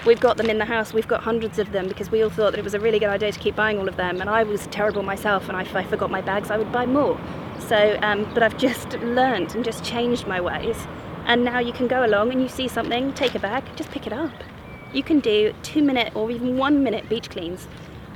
We've 0.06 0.20
got 0.20 0.38
them 0.38 0.48
in 0.48 0.58
the 0.58 0.64
house. 0.64 0.94
We've 0.94 1.06
got 1.06 1.22
hundreds 1.22 1.58
of 1.58 1.72
them 1.72 1.86
because 1.86 2.10
we 2.10 2.22
all 2.22 2.30
thought 2.30 2.52
that 2.52 2.58
it 2.58 2.64
was 2.64 2.74
a 2.74 2.80
really 2.80 2.98
good 2.98 3.10
idea 3.10 3.32
to 3.32 3.38
keep 3.38 3.54
buying 3.54 3.78
all 3.78 3.88
of 3.88 3.96
them 3.96 4.20
and 4.20 4.30
i 4.30 4.42
was 4.42 4.66
terrible 4.68 5.02
myself 5.02 5.48
and 5.48 5.60
if 5.60 5.74
i 5.74 5.84
forgot 5.84 6.10
my 6.10 6.20
bags. 6.20 6.50
I 6.50 6.56
would 6.56 6.72
buy 6.72 6.86
more. 6.86 7.18
So 7.58 7.98
um, 8.02 8.28
but 8.34 8.42
i've 8.42 8.56
just 8.56 8.92
learned 9.00 9.54
and 9.54 9.64
just 9.64 9.84
changed 9.84 10.26
my 10.26 10.40
ways 10.40 10.76
and 11.26 11.44
now 11.44 11.58
you 11.58 11.72
can 11.72 11.86
go 11.86 12.04
along 12.04 12.32
and 12.32 12.40
you 12.40 12.48
see 12.48 12.66
something 12.66 13.12
take 13.12 13.34
a 13.34 13.38
bag 13.38 13.64
just 13.76 13.90
pick 13.90 14.06
it 14.06 14.12
up 14.12 14.32
you 14.92 15.02
can 15.02 15.20
do 15.20 15.52
two 15.62 15.82
minute 15.82 16.14
or 16.14 16.30
even 16.30 16.56
one 16.56 16.82
minute 16.82 17.08
beach 17.08 17.30
cleans 17.30 17.68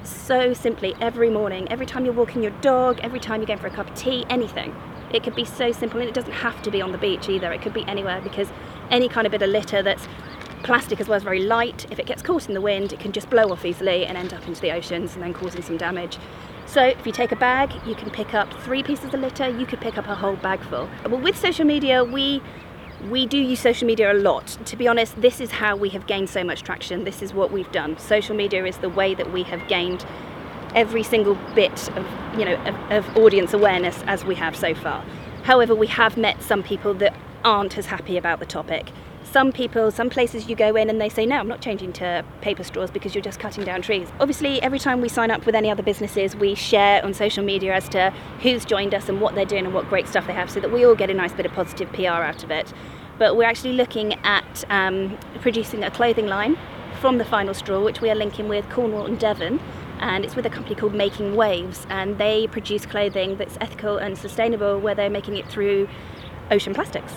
so 0.04 0.52
simply 0.52 0.94
every 1.00 1.30
morning, 1.30 1.66
every 1.70 1.86
time 1.86 2.04
you're 2.04 2.14
walking 2.14 2.42
your 2.42 2.52
dog, 2.60 3.00
every 3.02 3.20
time 3.20 3.40
you're 3.40 3.46
going 3.46 3.58
for 3.58 3.66
a 3.66 3.70
cup 3.70 3.88
of 3.88 3.94
tea, 3.94 4.24
anything. 4.28 4.74
It 5.12 5.22
could 5.22 5.34
be 5.34 5.44
so 5.44 5.72
simple 5.72 6.00
and 6.00 6.08
it 6.08 6.14
doesn't 6.14 6.32
have 6.32 6.60
to 6.62 6.70
be 6.70 6.82
on 6.82 6.92
the 6.92 6.98
beach 6.98 7.28
either. 7.28 7.52
It 7.52 7.62
could 7.62 7.72
be 7.72 7.84
anywhere 7.84 8.20
because 8.20 8.48
any 8.90 9.08
kind 9.08 9.26
of 9.26 9.30
bit 9.30 9.42
of 9.42 9.48
litter 9.48 9.82
that's 9.82 10.06
plastic 10.62 11.00
as 11.00 11.08
well 11.08 11.16
as 11.16 11.22
very 11.22 11.40
light, 11.40 11.86
if 11.90 11.98
it 11.98 12.06
gets 12.06 12.22
caught 12.22 12.48
in 12.48 12.54
the 12.54 12.60
wind, 12.60 12.92
it 12.92 13.00
can 13.00 13.12
just 13.12 13.30
blow 13.30 13.50
off 13.50 13.64
easily 13.64 14.04
and 14.06 14.18
end 14.18 14.34
up 14.34 14.46
into 14.46 14.60
the 14.60 14.72
oceans 14.72 15.14
and 15.14 15.22
then 15.22 15.32
causing 15.32 15.62
some 15.62 15.76
damage. 15.76 16.18
So 16.66 16.82
if 16.82 17.06
you 17.06 17.12
take 17.12 17.32
a 17.32 17.36
bag, 17.36 17.72
you 17.86 17.94
can 17.94 18.10
pick 18.10 18.34
up 18.34 18.52
three 18.62 18.82
pieces 18.82 19.12
of 19.14 19.20
litter, 19.20 19.48
you 19.48 19.66
could 19.66 19.80
pick 19.80 19.96
up 19.98 20.08
a 20.08 20.14
whole 20.14 20.36
bag 20.36 20.60
full. 20.62 20.88
Well, 21.08 21.20
with 21.20 21.38
social 21.38 21.64
media, 21.64 22.02
we 22.02 22.42
we 23.10 23.26
do 23.26 23.38
use 23.38 23.60
social 23.60 23.86
media 23.86 24.12
a 24.12 24.14
lot. 24.14 24.58
To 24.64 24.76
be 24.76 24.88
honest, 24.88 25.20
this 25.20 25.40
is 25.40 25.50
how 25.50 25.76
we 25.76 25.90
have 25.90 26.06
gained 26.06 26.30
so 26.30 26.42
much 26.42 26.62
traction. 26.62 27.04
This 27.04 27.22
is 27.22 27.34
what 27.34 27.52
we've 27.52 27.70
done. 27.70 27.98
Social 27.98 28.34
media 28.34 28.64
is 28.64 28.78
the 28.78 28.88
way 28.88 29.14
that 29.14 29.32
we 29.32 29.42
have 29.44 29.66
gained 29.68 30.06
every 30.74 31.02
single 31.02 31.34
bit 31.54 31.88
of, 31.96 32.06
you 32.38 32.44
know, 32.44 32.54
of, 32.64 33.06
of 33.06 33.16
audience 33.16 33.52
awareness 33.52 34.02
as 34.06 34.24
we 34.24 34.34
have 34.36 34.56
so 34.56 34.74
far. 34.74 35.04
However, 35.44 35.74
we 35.74 35.86
have 35.88 36.16
met 36.16 36.42
some 36.42 36.62
people 36.62 36.94
that 36.94 37.14
aren't 37.44 37.76
as 37.76 37.86
happy 37.86 38.16
about 38.16 38.40
the 38.40 38.46
topic. 38.46 38.90
Some 39.34 39.50
people, 39.50 39.90
some 39.90 40.10
places 40.10 40.48
you 40.48 40.54
go 40.54 40.76
in 40.76 40.88
and 40.88 41.00
they 41.00 41.08
say, 41.08 41.26
no, 41.26 41.38
I'm 41.38 41.48
not 41.48 41.60
changing 41.60 41.92
to 41.94 42.24
paper 42.40 42.62
straws 42.62 42.92
because 42.92 43.16
you're 43.16 43.24
just 43.24 43.40
cutting 43.40 43.64
down 43.64 43.82
trees. 43.82 44.06
Obviously, 44.20 44.62
every 44.62 44.78
time 44.78 45.00
we 45.00 45.08
sign 45.08 45.32
up 45.32 45.44
with 45.44 45.56
any 45.56 45.72
other 45.72 45.82
businesses, 45.82 46.36
we 46.36 46.54
share 46.54 47.04
on 47.04 47.14
social 47.14 47.44
media 47.44 47.74
as 47.74 47.88
to 47.88 48.14
who's 48.42 48.64
joined 48.64 48.94
us 48.94 49.08
and 49.08 49.20
what 49.20 49.34
they're 49.34 49.44
doing 49.44 49.64
and 49.64 49.74
what 49.74 49.88
great 49.88 50.06
stuff 50.06 50.28
they 50.28 50.32
have 50.32 50.48
so 50.48 50.60
that 50.60 50.70
we 50.70 50.86
all 50.86 50.94
get 50.94 51.10
a 51.10 51.14
nice 51.14 51.32
bit 51.32 51.46
of 51.46 51.52
positive 51.52 51.92
PR 51.94 52.22
out 52.22 52.44
of 52.44 52.52
it. 52.52 52.72
But 53.18 53.36
we're 53.36 53.48
actually 53.48 53.72
looking 53.72 54.14
at 54.22 54.64
um, 54.70 55.18
producing 55.40 55.82
a 55.82 55.90
clothing 55.90 56.28
line 56.28 56.56
from 57.00 57.18
the 57.18 57.24
final 57.24 57.54
straw, 57.54 57.82
which 57.82 58.00
we 58.00 58.10
are 58.10 58.14
linking 58.14 58.48
with 58.48 58.70
Cornwall 58.70 59.04
and 59.04 59.18
Devon. 59.18 59.58
And 59.98 60.24
it's 60.24 60.36
with 60.36 60.46
a 60.46 60.50
company 60.50 60.76
called 60.76 60.94
Making 60.94 61.34
Waves, 61.34 61.88
and 61.90 62.18
they 62.18 62.46
produce 62.46 62.86
clothing 62.86 63.36
that's 63.36 63.58
ethical 63.60 63.98
and 63.98 64.16
sustainable, 64.16 64.78
where 64.78 64.94
they're 64.94 65.10
making 65.10 65.36
it 65.36 65.48
through 65.48 65.88
ocean 66.52 66.72
plastics. 66.72 67.14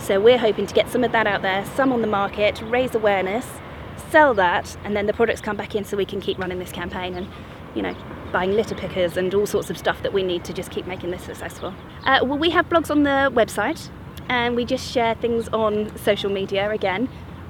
So 0.00 0.20
we're 0.20 0.38
hoping 0.38 0.66
to 0.66 0.74
get 0.74 0.88
some 0.88 1.04
of 1.04 1.12
that 1.12 1.26
out 1.26 1.42
there, 1.42 1.64
some 1.76 1.92
on 1.92 2.00
the 2.00 2.08
market, 2.08 2.60
raise 2.62 2.94
awareness, 2.94 3.46
sell 4.10 4.34
that, 4.34 4.76
and 4.84 4.96
then 4.96 5.06
the 5.06 5.12
products 5.12 5.40
come 5.40 5.56
back 5.56 5.74
in 5.74 5.84
so 5.84 5.96
we 5.96 6.06
can 6.06 6.20
keep 6.20 6.38
running 6.38 6.58
this 6.58 6.72
campaign 6.72 7.14
and, 7.14 7.28
you 7.74 7.82
know, 7.82 7.94
buying 8.32 8.52
litter 8.52 8.74
pickers 8.74 9.16
and 9.16 9.34
all 9.34 9.46
sorts 9.46 9.68
of 9.68 9.76
stuff 9.76 10.02
that 10.02 10.12
we 10.12 10.22
need 10.22 10.44
to 10.44 10.52
just 10.52 10.70
keep 10.70 10.86
making 10.86 11.10
this 11.10 11.22
successful. 11.22 11.74
Uh, 12.04 12.20
well, 12.22 12.38
we 12.38 12.50
have 12.50 12.68
blogs 12.68 12.90
on 12.90 13.02
the 13.02 13.30
website. 13.34 13.90
and 14.28 14.56
we 14.56 14.64
just 14.64 14.90
share 14.90 15.14
things 15.14 15.48
on 15.48 15.94
social 15.98 16.30
media 16.30 16.70
again. 16.70 17.08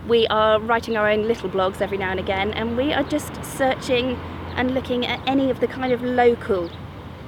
We 0.08 0.26
are 0.28 0.58
writing 0.60 0.96
our 0.96 1.08
own 1.08 1.28
little 1.28 1.48
blogs 1.48 1.80
every 1.80 1.98
now 1.98 2.10
and 2.10 2.18
again, 2.18 2.52
and 2.54 2.76
we 2.76 2.92
are 2.92 3.04
just 3.04 3.32
searching 3.44 4.16
and 4.56 4.74
looking 4.74 5.06
at 5.06 5.20
any 5.28 5.50
of 5.50 5.60
the 5.60 5.68
kind 5.68 5.92
of 5.92 6.02
local 6.02 6.70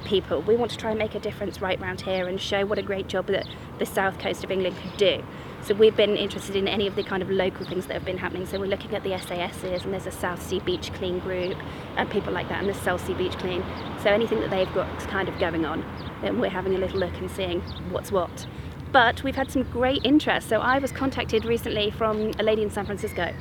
people. 0.05 0.41
We 0.41 0.55
want 0.55 0.71
to 0.71 0.77
try 0.77 0.91
and 0.91 0.99
make 0.99 1.15
a 1.15 1.19
difference 1.19 1.61
right 1.61 1.79
round 1.81 2.01
here 2.01 2.27
and 2.27 2.39
show 2.39 2.65
what 2.65 2.77
a 2.77 2.81
great 2.81 3.07
job 3.07 3.27
that 3.27 3.47
the 3.79 3.85
south 3.85 4.19
coast 4.19 4.43
of 4.43 4.51
England 4.51 4.77
could 4.77 4.95
do. 4.97 5.23
So 5.61 5.73
we've 5.73 5.95
been 5.95 6.15
interested 6.15 6.55
in 6.55 6.67
any 6.67 6.85
of 6.85 6.95
the 6.95 7.03
kind 7.03 7.23
of 7.23 7.29
local 7.29 7.65
things 7.65 7.87
that 7.87 7.95
have 7.95 8.05
been 8.05 8.19
happening. 8.19 8.45
So 8.45 8.59
we're 8.59 8.67
looking 8.67 8.95
at 8.95 9.03
the 9.03 9.09
SASs 9.09 9.83
and 9.83 9.91
there's 9.91 10.05
a 10.05 10.11
Southsea 10.11 10.61
Beach 10.61 10.93
Clean 10.93 11.17
group 11.19 11.57
and 11.97 12.09
people 12.09 12.31
like 12.31 12.47
that 12.49 12.59
and 12.59 12.69
the 12.69 12.73
Southsea 12.75 13.15
Beach 13.15 13.33
Clean. 13.33 13.63
So 14.03 14.11
anything 14.11 14.39
that 14.41 14.51
they've 14.51 14.71
got 14.73 14.87
kind 15.07 15.27
of 15.27 15.37
going 15.39 15.65
on, 15.65 15.83
then 16.21 16.39
we're 16.39 16.51
having 16.51 16.75
a 16.75 16.77
little 16.77 16.99
look 16.99 17.15
and 17.15 17.29
seeing 17.31 17.61
what's 17.89 18.11
what. 18.11 18.45
But 18.91 19.23
we've 19.23 19.35
had 19.35 19.51
some 19.51 19.63
great 19.63 20.05
interest. 20.05 20.47
So 20.47 20.61
I 20.61 20.77
was 20.77 20.91
contacted 20.91 21.45
recently 21.45 21.89
from 21.89 22.31
a 22.39 22.43
lady 22.43 22.61
in 22.61 22.69
San 22.69 22.85
Francisco 22.85 23.33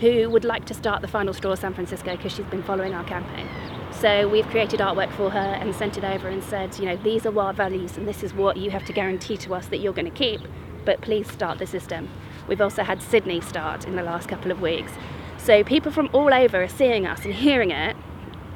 who 0.00 0.30
would 0.30 0.44
like 0.44 0.64
to 0.66 0.74
start 0.74 1.02
the 1.02 1.08
Final 1.08 1.34
Straw 1.34 1.54
San 1.54 1.74
Francisco 1.74 2.16
because 2.16 2.32
she's 2.32 2.46
been 2.46 2.62
following 2.62 2.94
our 2.94 3.04
campaign. 3.04 3.75
So 4.00 4.28
we've 4.28 4.46
created 4.48 4.80
artwork 4.80 5.10
for 5.12 5.30
her 5.30 5.38
and 5.38 5.74
sent 5.74 5.96
it 5.96 6.04
over 6.04 6.28
and 6.28 6.42
said, 6.44 6.78
you 6.78 6.84
know, 6.84 6.96
these 6.96 7.24
are 7.26 7.38
our 7.38 7.52
values 7.52 7.96
and 7.96 8.06
this 8.06 8.22
is 8.22 8.34
what 8.34 8.56
you 8.56 8.70
have 8.70 8.84
to 8.86 8.92
guarantee 8.92 9.36
to 9.38 9.54
us 9.54 9.66
that 9.68 9.78
you're 9.78 9.92
going 9.92 10.10
to 10.10 10.16
keep 10.16 10.40
but 10.86 11.02
please 11.02 11.30
start 11.30 11.58
the 11.58 11.66
system. 11.66 12.08
We've 12.48 12.62
also 12.62 12.82
had 12.82 13.02
Sydney 13.02 13.42
start 13.42 13.86
in 13.86 13.96
the 13.96 14.02
last 14.02 14.28
couple 14.28 14.50
of 14.50 14.62
weeks. 14.62 14.92
So 15.36 15.62
people 15.62 15.92
from 15.92 16.08
all 16.14 16.32
over 16.32 16.62
are 16.62 16.68
seeing 16.68 17.06
us 17.06 17.24
and 17.26 17.34
hearing 17.34 17.72
it, 17.72 17.96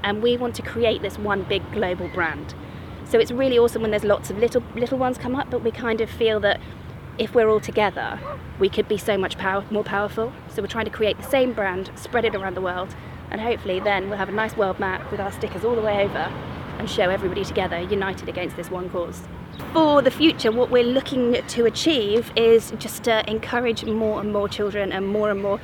and 0.02 0.22
we 0.22 0.38
want 0.38 0.54
to 0.54 0.62
create 0.62 1.02
this 1.02 1.18
one 1.18 1.42
big 1.42 1.70
global 1.72 2.08
brand. 2.08 2.54
So 3.04 3.18
it's 3.18 3.32
really 3.32 3.58
awesome 3.58 3.82
when 3.82 3.90
there's 3.90 4.04
lots 4.04 4.30
of 4.30 4.38
little 4.38 4.62
little 4.74 4.96
ones 4.96 5.18
come 5.18 5.34
up, 5.34 5.50
but 5.50 5.62
we 5.62 5.72
kind 5.72 6.00
of 6.00 6.08
feel 6.08 6.40
that 6.40 6.60
if 7.18 7.34
we're 7.34 7.50
all 7.50 7.60
together, 7.60 8.18
we 8.58 8.70
could 8.70 8.88
be 8.88 8.96
so 8.96 9.18
much 9.18 9.36
power, 9.36 9.64
more 9.70 9.84
powerful. 9.84 10.32
So 10.48 10.62
we're 10.62 10.68
trying 10.68 10.86
to 10.86 10.90
create 10.90 11.18
the 11.18 11.28
same 11.28 11.52
brand, 11.52 11.90
spread 11.96 12.24
it 12.24 12.34
around 12.34 12.54
the 12.56 12.62
world, 12.62 12.94
and 13.30 13.40
hopefully 13.40 13.80
then 13.80 14.08
we'll 14.08 14.18
have 14.18 14.28
a 14.28 14.32
nice 14.32 14.56
world 14.56 14.78
map 14.78 15.10
with 15.10 15.20
our 15.20 15.32
stickers 15.32 15.64
all 15.64 15.74
the 15.74 15.82
way 15.82 16.04
over 16.04 16.32
and 16.78 16.88
show 16.88 17.10
everybody 17.10 17.44
together, 17.44 17.80
united 17.80 18.28
against 18.28 18.56
this 18.56 18.70
one 18.70 18.88
cause 18.90 19.22
for 19.72 20.02
the 20.02 20.10
future, 20.10 20.50
what 20.50 20.70
we're 20.70 20.84
looking 20.84 21.34
to 21.46 21.64
achieve 21.64 22.32
is 22.34 22.72
just 22.78 23.04
to 23.04 23.28
encourage 23.30 23.84
more 23.84 24.20
and 24.20 24.32
more 24.32 24.48
children 24.48 24.90
and 24.92 25.06
more 25.06 25.30
and 25.30 25.42
more 25.42 25.60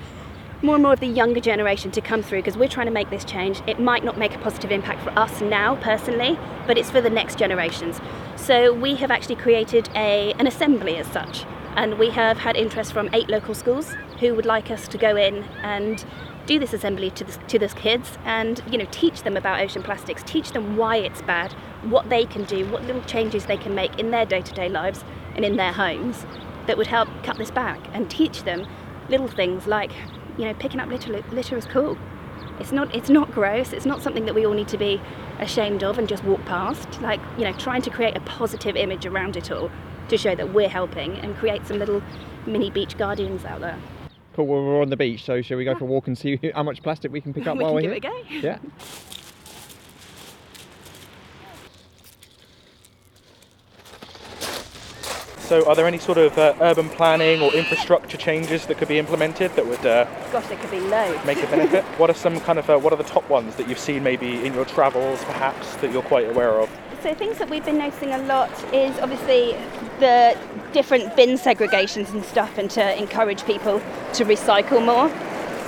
more 0.62 0.76
and 0.76 0.82
more 0.82 0.94
of 0.94 1.00
the 1.00 1.06
younger 1.06 1.38
generation 1.38 1.90
to 1.90 2.00
come 2.00 2.22
through 2.22 2.38
because 2.38 2.56
we're 2.56 2.68
trying 2.68 2.86
to 2.86 2.92
make 2.92 3.10
this 3.10 3.26
change. 3.26 3.60
It 3.66 3.78
might 3.78 4.02
not 4.02 4.16
make 4.16 4.34
a 4.34 4.38
positive 4.38 4.72
impact 4.72 5.02
for 5.02 5.10
us 5.10 5.42
now 5.42 5.76
personally, 5.76 6.38
but 6.66 6.78
it's 6.78 6.90
for 6.90 7.02
the 7.02 7.10
next 7.10 7.36
generations. 7.36 8.00
So 8.36 8.72
we 8.72 8.94
have 8.94 9.10
actually 9.10 9.36
created 9.36 9.90
a, 9.94 10.32
an 10.38 10.46
assembly 10.46 10.96
as 10.96 11.06
such, 11.08 11.44
and 11.76 11.98
we 11.98 12.10
have 12.10 12.38
had 12.38 12.56
interest 12.56 12.92
from 12.92 13.08
eight 13.12 13.28
local 13.28 13.54
schools 13.54 13.94
who 14.18 14.34
would 14.34 14.46
like 14.46 14.70
us 14.70 14.88
to 14.88 14.98
go 14.98 15.14
in 15.14 15.44
and 15.62 16.04
do 16.46 16.58
this 16.58 16.72
assembly 16.72 17.10
to, 17.10 17.24
the, 17.24 17.32
to 17.48 17.58
those 17.58 17.74
kids 17.74 18.18
and 18.24 18.62
you 18.70 18.78
know 18.78 18.86
teach 18.90 19.22
them 19.22 19.36
about 19.36 19.60
ocean 19.60 19.82
plastics, 19.82 20.22
teach 20.24 20.52
them 20.52 20.76
why 20.76 20.96
it's 20.96 21.22
bad, 21.22 21.52
what 21.82 22.08
they 22.08 22.24
can 22.24 22.44
do, 22.44 22.66
what 22.70 22.82
little 22.84 23.02
changes 23.02 23.46
they 23.46 23.56
can 23.56 23.74
make 23.74 23.98
in 23.98 24.10
their 24.10 24.24
day-to-day 24.24 24.68
lives 24.68 25.04
and 25.34 25.44
in 25.44 25.56
their 25.56 25.72
homes 25.72 26.24
that 26.66 26.76
would 26.78 26.86
help 26.86 27.08
cut 27.22 27.36
this 27.36 27.50
back 27.50 27.78
and 27.92 28.10
teach 28.10 28.42
them 28.44 28.66
little 29.08 29.28
things 29.28 29.66
like 29.66 29.92
you 30.36 30.44
know 30.44 30.54
picking 30.54 30.80
up 30.80 30.88
litter 30.88 31.12
litter 31.30 31.56
is 31.56 31.66
cool. 31.66 31.98
It's 32.58 32.72
not 32.72 32.94
it's 32.94 33.10
not 33.10 33.30
gross. 33.32 33.72
It's 33.72 33.86
not 33.86 34.02
something 34.02 34.24
that 34.24 34.34
we 34.34 34.46
all 34.46 34.54
need 34.54 34.68
to 34.68 34.78
be 34.78 35.00
ashamed 35.38 35.84
of 35.84 35.98
and 35.98 36.08
just 36.08 36.24
walk 36.24 36.42
past. 36.46 37.02
Like 37.02 37.20
you 37.36 37.44
know 37.44 37.52
trying 37.52 37.82
to 37.82 37.90
create 37.90 38.16
a 38.16 38.20
positive 38.20 38.76
image 38.76 39.04
around 39.04 39.36
it 39.36 39.50
all 39.50 39.70
to 40.08 40.18
show 40.18 40.34
that 40.34 40.52
we're 40.52 40.68
helping 40.68 41.16
and 41.18 41.36
create 41.36 41.66
some 41.66 41.78
little 41.78 42.02
mini 42.46 42.70
beach 42.70 42.96
guardians 42.96 43.44
out 43.44 43.60
there. 43.60 43.78
Cool. 44.34 44.46
Well, 44.46 44.64
we're 44.64 44.82
on 44.82 44.90
the 44.90 44.96
beach, 44.96 45.24
so 45.24 45.40
shall 45.40 45.56
we 45.56 45.64
go 45.64 45.72
yeah. 45.72 45.78
for 45.78 45.84
a 45.84 45.88
walk 45.88 46.08
and 46.08 46.16
see 46.16 46.38
how 46.54 46.62
much 46.62 46.82
plastic 46.82 47.10
we 47.10 47.20
can 47.20 47.32
pick 47.32 47.46
up 47.46 47.56
we 47.56 47.64
while 47.64 47.74
we're 47.74 47.80
here? 47.80 47.92
It 47.92 48.04
a 48.04 48.08
go. 48.08 48.22
Yeah. 48.30 48.58
So, 55.46 55.64
are 55.68 55.76
there 55.76 55.86
any 55.86 55.98
sort 55.98 56.18
of 56.18 56.36
uh, 56.36 56.54
urban 56.60 56.88
planning 56.88 57.40
or 57.40 57.54
infrastructure 57.54 58.16
changes 58.16 58.66
that 58.66 58.78
could 58.78 58.88
be 58.88 58.98
implemented 58.98 59.54
that 59.54 59.64
would? 59.64 59.86
Uh, 59.86 60.04
Gosh, 60.32 60.48
there 60.48 60.58
could 60.58 60.72
be 60.72 60.80
loads. 60.80 61.24
Make 61.24 61.40
a 61.40 61.46
benefit. 61.46 61.84
what 61.98 62.10
are 62.10 62.14
some 62.14 62.40
kind 62.40 62.58
of 62.58 62.68
uh, 62.68 62.76
what 62.76 62.92
are 62.92 62.96
the 62.96 63.04
top 63.04 63.30
ones 63.30 63.54
that 63.54 63.68
you've 63.68 63.78
seen 63.78 64.02
maybe 64.02 64.44
in 64.44 64.54
your 64.54 64.64
travels, 64.64 65.22
perhaps 65.22 65.76
that 65.76 65.92
you're 65.92 66.02
quite 66.02 66.28
aware 66.28 66.60
of? 66.60 66.68
So 67.00 67.14
things 67.14 67.38
that 67.38 67.48
we've 67.48 67.64
been 67.64 67.78
noticing 67.78 68.12
a 68.12 68.18
lot 68.18 68.50
is 68.74 68.98
obviously 68.98 69.54
the 70.00 70.36
different 70.72 71.16
bin 71.16 71.30
segregations 71.30 72.12
and 72.12 72.24
stuff, 72.24 72.58
and 72.58 72.70
to 72.72 72.98
encourage 72.98 73.44
people 73.44 73.80
to 74.14 74.24
recycle 74.24 74.84
more. 74.84 75.08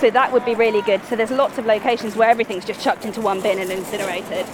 So 0.00 0.10
that 0.10 0.32
would 0.32 0.44
be 0.44 0.54
really 0.54 0.82
good. 0.82 1.02
So 1.04 1.16
there's 1.16 1.30
lots 1.30 1.58
of 1.58 1.66
locations 1.66 2.14
where 2.14 2.30
everything's 2.30 2.64
just 2.64 2.80
chucked 2.80 3.04
into 3.04 3.20
one 3.20 3.40
bin 3.40 3.58
and 3.58 3.70
incinerated. 3.70 4.46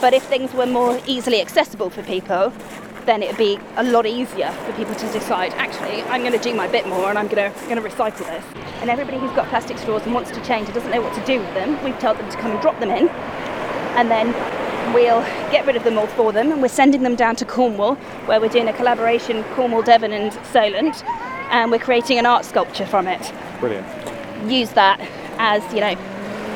But 0.00 0.12
if 0.12 0.22
things 0.24 0.52
were 0.52 0.66
more 0.66 1.00
easily 1.06 1.40
accessible 1.40 1.88
for 1.88 2.02
people, 2.02 2.52
then 3.06 3.22
it 3.22 3.28
would 3.28 3.38
be 3.38 3.58
a 3.76 3.84
lot 3.84 4.06
easier 4.06 4.50
for 4.50 4.72
people 4.74 4.94
to 4.94 5.12
decide, 5.12 5.52
actually, 5.54 6.02
I'm 6.04 6.20
going 6.20 6.32
to 6.32 6.38
do 6.38 6.54
my 6.54 6.68
bit 6.68 6.86
more 6.86 7.08
and 7.08 7.18
I'm 7.18 7.28
going 7.28 7.52
to, 7.52 7.60
going 7.66 7.82
to 7.82 7.88
recycle 7.88 8.26
this. 8.26 8.44
And 8.80 8.90
everybody 8.90 9.18
who's 9.18 9.32
got 9.32 9.48
plastic 9.48 9.78
straws 9.78 10.02
and 10.04 10.14
wants 10.14 10.30
to 10.32 10.44
change 10.44 10.66
and 10.66 10.74
doesn't 10.74 10.90
know 10.90 11.00
what 11.00 11.14
to 11.14 11.24
do 11.24 11.38
with 11.40 11.54
them, 11.54 11.82
we've 11.84 11.98
told 11.98 12.18
them 12.18 12.30
to 12.30 12.36
come 12.36 12.50
and 12.50 12.60
drop 12.60 12.78
them 12.80 12.90
in. 12.90 13.08
And 13.96 14.10
then 14.10 14.32
we'll 14.94 15.22
get 15.50 15.66
rid 15.66 15.76
of 15.76 15.84
them 15.84 15.98
all 15.98 16.06
for 16.08 16.32
them. 16.32 16.52
And 16.52 16.62
we're 16.62 16.68
sending 16.68 17.02
them 17.02 17.16
down 17.16 17.36
to 17.36 17.44
Cornwall, 17.44 17.96
where 18.26 18.40
we're 18.40 18.48
doing 18.48 18.68
a 18.68 18.72
collaboration 18.72 19.44
Cornwall, 19.54 19.82
Devon, 19.82 20.12
and 20.12 20.32
Solent. 20.46 21.04
And 21.50 21.70
we're 21.70 21.78
creating 21.78 22.18
an 22.18 22.26
art 22.26 22.44
sculpture 22.44 22.86
from 22.86 23.06
it. 23.06 23.32
Brilliant. 23.60 23.86
Use 24.50 24.70
that 24.70 25.00
as, 25.38 25.62
you 25.74 25.80
know, 25.80 25.94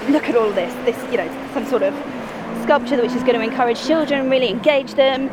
look 0.09 0.25
at 0.25 0.37
all 0.37 0.51
this, 0.53 0.73
this, 0.85 1.11
you 1.11 1.19
know, 1.19 1.51
some 1.53 1.67
sort 1.67 1.83
of 1.83 1.95
sculpture 2.63 3.01
which 3.01 3.13
is 3.13 3.23
going 3.23 3.35
to 3.35 3.41
encourage 3.41 3.85
children, 3.85 4.31
really 4.31 4.49
engage 4.49 4.95
them, 4.95 5.29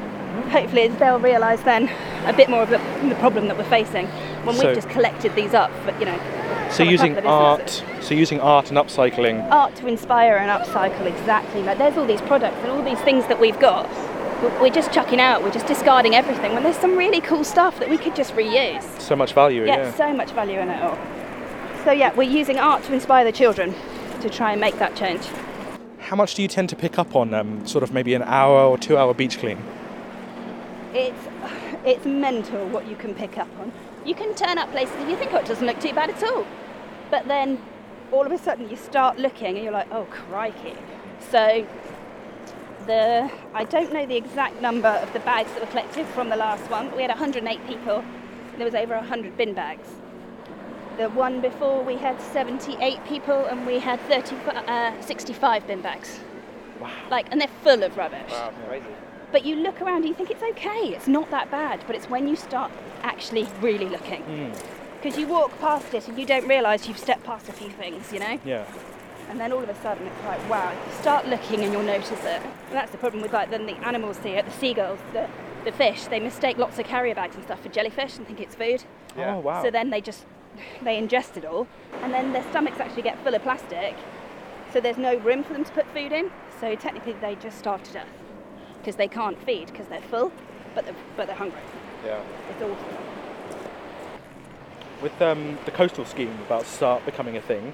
hopefully 0.50 0.88
they'll 0.88 1.20
realise 1.20 1.62
then 1.62 1.90
a 2.26 2.34
bit 2.34 2.50
more 2.50 2.64
of 2.64 2.70
the, 2.70 2.80
problem 3.20 3.48
that 3.48 3.58
we're 3.58 3.64
facing 3.66 4.08
when 4.46 4.56
so, 4.56 4.66
we've 4.66 4.76
just 4.76 4.90
collected 4.90 5.34
these 5.36 5.54
up. 5.54 5.72
But 5.86 5.98
you 6.00 6.06
know. 6.06 6.20
So 6.74 6.84
using 6.98 7.18
art, 7.20 7.84
so 8.02 8.16
using 8.16 8.40
art 8.40 8.70
and 8.70 8.78
upcycling. 8.78 9.50
Art 9.52 9.76
to 9.76 9.88
inspire 9.88 10.38
and 10.38 10.50
upcycle 10.50 11.06
exactly. 11.06 11.62
Like 11.62 11.78
there's 11.78 11.98
all 11.98 12.06
these 12.06 12.22
products 12.22 12.58
and 12.62 12.72
all 12.72 12.84
these 12.84 13.00
things 13.02 13.28
that 13.28 13.40
we've 13.40 13.60
got. 13.60 13.90
We're 14.60 14.70
just 14.70 14.92
chucking 14.92 15.22
out. 15.22 15.44
We're 15.44 15.52
just 15.52 15.68
discarding 15.68 16.16
everything. 16.16 16.54
When 16.54 16.64
there's 16.64 16.78
some 16.78 16.98
really 16.98 17.22
cool 17.22 17.44
stuff 17.44 17.80
that 17.80 17.90
we 17.90 17.98
could 17.98 18.16
just 18.16 18.34
reuse. 18.34 19.00
So 19.00 19.16
much 19.16 19.34
value. 19.34 19.66
Yeah, 19.66 19.78
yeah. 19.78 19.94
so 19.94 20.14
much 20.14 20.32
value 20.32 20.60
in 20.60 20.70
it 20.70 20.82
all. 20.82 20.98
So 21.86 21.92
yeah, 21.92 22.14
we're 22.14 22.30
using 22.30 22.60
art 22.60 22.84
to 22.86 22.94
inspire 22.94 23.24
the 23.24 23.32
children 23.32 23.74
to 24.22 24.30
try 24.30 24.52
and 24.52 24.60
make 24.60 24.80
that 24.80 24.96
change. 24.96 25.26
How 26.00 26.16
much 26.16 26.36
do 26.36 26.42
you 26.42 26.48
tend 26.48 26.70
to 26.70 26.76
pick 26.76 27.00
up 27.00 27.16
on 27.16 27.34
um, 27.34 27.66
sort 27.66 27.84
of 27.84 27.94
maybe 27.94 28.14
an 28.14 28.24
hour 28.24 28.64
or 28.64 28.78
two 28.78 28.98
hour 28.98 29.14
beach 29.14 29.40
clean? 29.40 29.58
it's 30.94 31.28
it's 31.86 32.06
mental 32.06 32.68
what 32.70 32.88
you 32.88 32.96
can 32.96 33.14
pick 33.14 33.38
up 33.38 33.50
on. 33.60 33.72
You 34.06 34.16
can 34.16 34.34
turn 34.36 34.58
up 34.58 34.72
places 34.72 34.96
and 34.98 35.10
you 35.10 35.16
think, 35.16 35.34
oh, 35.34 35.38
it 35.38 35.46
doesn't 35.46 35.66
look 35.66 35.80
too 35.80 35.94
bad 35.94 36.10
at 36.10 36.24
all. 36.24 36.46
But 37.14 37.28
then 37.28 37.62
all 38.12 38.26
of 38.26 38.32
a 38.32 38.40
sudden 38.40 38.72
you 38.72 38.76
start 38.76 39.20
looking 39.20 39.56
and 39.56 39.64
you're 39.64 39.72
like, 39.72 39.88
oh, 39.92 40.06
crikey. 40.06 40.76
So 41.30 41.64
the 42.88 43.30
I 43.54 43.66
don't 43.66 43.94
know 43.94 44.08
the 44.08 44.16
exact 44.16 44.60
number 44.64 44.88
of 44.88 45.14
the 45.14 45.20
bags 45.20 45.52
that 45.52 45.62
were 45.62 45.68
collected 45.68 46.08
from 46.08 46.30
the 46.30 46.36
last 46.36 46.72
one, 46.72 46.88
but 46.88 46.96
we 46.96 47.04
had 47.04 47.12
108 47.12 47.68
people. 47.68 48.00
and 48.00 48.58
there 48.58 48.66
was 48.66 48.74
over 48.74 48.96
100 48.96 49.38
bin 49.38 49.54
bags. 49.54 49.88
The 50.98 51.08
one 51.12 51.40
before 51.40 51.84
we 51.84 51.98
had 51.98 52.20
78 52.20 53.06
people 53.06 53.46
and 53.46 53.68
we 53.68 53.78
had 53.78 54.00
30, 54.08 54.36
uh, 54.68 55.00
65 55.00 55.68
bin 55.68 55.82
bags. 55.82 56.20
Wow. 56.80 56.90
Like, 57.12 57.28
and 57.32 57.40
they're 57.40 57.60
full 57.64 57.84
of 57.84 57.96
rubbish. 57.96 58.32
Wow, 58.32 58.52
crazy. 58.68 58.88
But 59.32 59.46
you 59.46 59.58
look 59.58 59.84
around 59.84 59.98
and 59.98 60.08
you 60.08 60.16
think 60.16 60.32
it's 60.32 60.42
okay, 60.42 60.96
it's 60.96 61.08
not 61.08 61.30
that 61.30 61.52
bad. 61.52 61.84
But 61.86 61.96
it's 61.96 62.10
when 62.10 62.28
you 62.28 62.36
start 62.36 62.72
actually 63.04 63.48
really 63.62 63.88
looking. 63.88 64.52
Because 65.04 65.20
you 65.20 65.28
walk 65.28 65.60
past 65.60 65.94
it 65.94 66.08
and 66.08 66.18
you 66.18 66.26
don't 66.26 66.48
realise 66.48 66.88
you've 66.88 66.98
stepped 66.98 67.26
past 67.26 67.50
a 67.50 67.52
few 67.52 67.68
things, 67.72 68.14
you 68.14 68.20
know? 68.20 68.40
Yeah. 68.46 68.66
And 69.30 69.38
then 69.38 69.52
all 69.52 69.62
of 69.62 69.68
a 69.68 69.76
sudden 69.82 70.08
it's 70.08 70.24
like, 70.24 70.50
wow, 70.50 70.72
you 70.72 70.94
start 71.02 71.28
looking 71.28 71.60
and 71.60 71.74
you'll 71.74 71.84
notice 71.84 72.12
it. 72.12 72.42
And 72.42 72.72
that's 72.72 72.90
the 72.94 72.98
problem 72.98 73.22
with 73.22 73.34
like 73.34 73.50
then 73.50 73.66
the 73.66 73.76
animals 73.86 74.16
see 74.24 74.30
it, 74.30 74.46
the 74.46 74.52
seagulls, 74.52 75.00
the, 75.12 75.28
the 75.66 75.74
fish, 75.74 76.06
they 76.06 76.22
mistake 76.22 76.58
lots 76.58 76.80
of 76.80 76.86
carrier 76.86 77.14
bags 77.14 77.36
and 77.36 77.44
stuff 77.44 77.62
for 77.62 77.68
jellyfish 77.68 78.16
and 78.16 78.26
think 78.26 78.40
it's 78.40 78.56
food. 78.56 78.86
Yeah. 79.18 79.36
Oh, 79.36 79.40
wow. 79.40 79.62
So 79.62 79.70
then 79.70 79.90
they 79.90 80.00
just, 80.00 80.24
they 80.82 80.98
ingest 80.98 81.36
it 81.36 81.44
all. 81.44 81.68
And 82.02 82.14
then 82.14 82.32
their 82.32 82.44
stomachs 82.52 82.80
actually 82.80 83.02
get 83.02 83.22
full 83.26 83.36
of 83.36 83.42
plastic. 83.42 83.98
So 84.72 84.80
there's 84.80 84.98
no 84.98 85.18
room 85.18 85.44
for 85.44 85.52
them 85.52 85.66
to 85.66 85.72
put 85.74 85.86
food 85.88 86.14
in. 86.14 86.32
So 86.62 86.76
technically 86.76 87.18
they 87.20 87.36
just 87.36 87.60
starve 87.60 87.84
to 87.84 87.92
death 87.92 88.08
because 88.78 88.96
they 88.96 89.10
can't 89.10 89.38
feed 89.44 89.68
because 89.68 89.88
they're 89.88 90.02
full, 90.04 90.32
but 90.74 90.86
they're, 90.86 90.96
but 91.18 91.28
they're 91.28 91.36
hungry. 91.36 91.60
Yeah. 92.06 92.22
It's 92.50 92.62
awful. 92.62 93.03
With 95.04 95.22
um, 95.22 95.60
the 95.66 95.72
coastal 95.72 96.06
scheme 96.06 96.32
about 96.46 96.62
to 96.62 96.70
start 96.70 97.06
becoming 97.06 97.36
a 97.36 97.42
thing. 97.42 97.74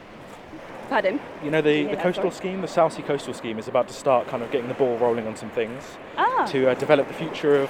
Pardon? 0.89 1.19
You 1.43 1.51
know 1.51 1.61
the, 1.61 1.85
the 1.85 1.97
coastal 1.97 2.31
scheme, 2.31 2.61
the 2.61 2.67
Southsea 2.67 3.05
coastal 3.05 3.35
scheme 3.35 3.59
is 3.59 3.67
about 3.67 3.87
to 3.87 3.93
start 3.93 4.27
kind 4.27 4.41
of 4.41 4.49
getting 4.49 4.67
the 4.67 4.73
ball 4.73 4.97
rolling 4.97 5.27
on 5.27 5.35
some 5.35 5.51
things 5.51 5.83
ah. 6.17 6.47
to 6.49 6.71
uh, 6.71 6.73
develop 6.73 7.07
the 7.07 7.13
future 7.13 7.57
of, 7.57 7.69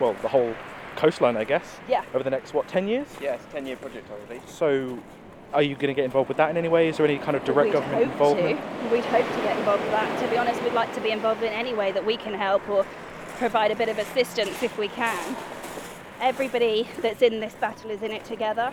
well, 0.00 0.16
the 0.22 0.28
whole 0.28 0.54
coastline, 0.96 1.36
I 1.36 1.44
guess. 1.44 1.80
Yeah. 1.86 2.02
Over 2.14 2.24
the 2.24 2.30
next 2.30 2.54
what, 2.54 2.66
ten 2.66 2.88
years? 2.88 3.06
Yeah, 3.20 3.34
it's 3.34 3.44
a 3.44 3.48
10 3.48 3.66
year 3.66 3.76
project, 3.76 4.08
obviously. 4.10 4.40
So, 4.50 4.98
are 5.52 5.62
you 5.62 5.74
going 5.74 5.88
to 5.88 5.94
get 5.94 6.06
involved 6.06 6.28
with 6.28 6.38
that 6.38 6.48
in 6.48 6.56
any 6.56 6.68
way? 6.68 6.88
Is 6.88 6.96
there 6.96 7.04
any 7.04 7.18
kind 7.18 7.36
of 7.36 7.44
direct 7.44 7.66
We'd 7.66 7.72
government 7.74 8.04
hope 8.04 8.12
involvement? 8.12 8.58
To. 8.58 8.88
We'd 8.88 9.04
hope 9.04 9.26
to 9.26 9.42
get 9.42 9.58
involved 9.58 9.82
with 9.82 9.92
that. 9.92 10.22
To 10.22 10.30
be 10.30 10.38
honest, 10.38 10.62
we'd 10.62 10.72
like 10.72 10.94
to 10.94 11.00
be 11.02 11.10
involved 11.10 11.42
in 11.42 11.52
any 11.52 11.74
way 11.74 11.92
that 11.92 12.06
we 12.06 12.16
can 12.16 12.32
help 12.32 12.66
or 12.70 12.86
provide 13.36 13.70
a 13.70 13.76
bit 13.76 13.90
of 13.90 13.98
assistance 13.98 14.62
if 14.62 14.78
we 14.78 14.88
can. 14.88 15.36
Everybody 16.22 16.86
that's 17.00 17.20
in 17.20 17.40
this 17.40 17.54
battle 17.54 17.90
is 17.90 18.00
in 18.00 18.12
it 18.12 18.24
together. 18.24 18.72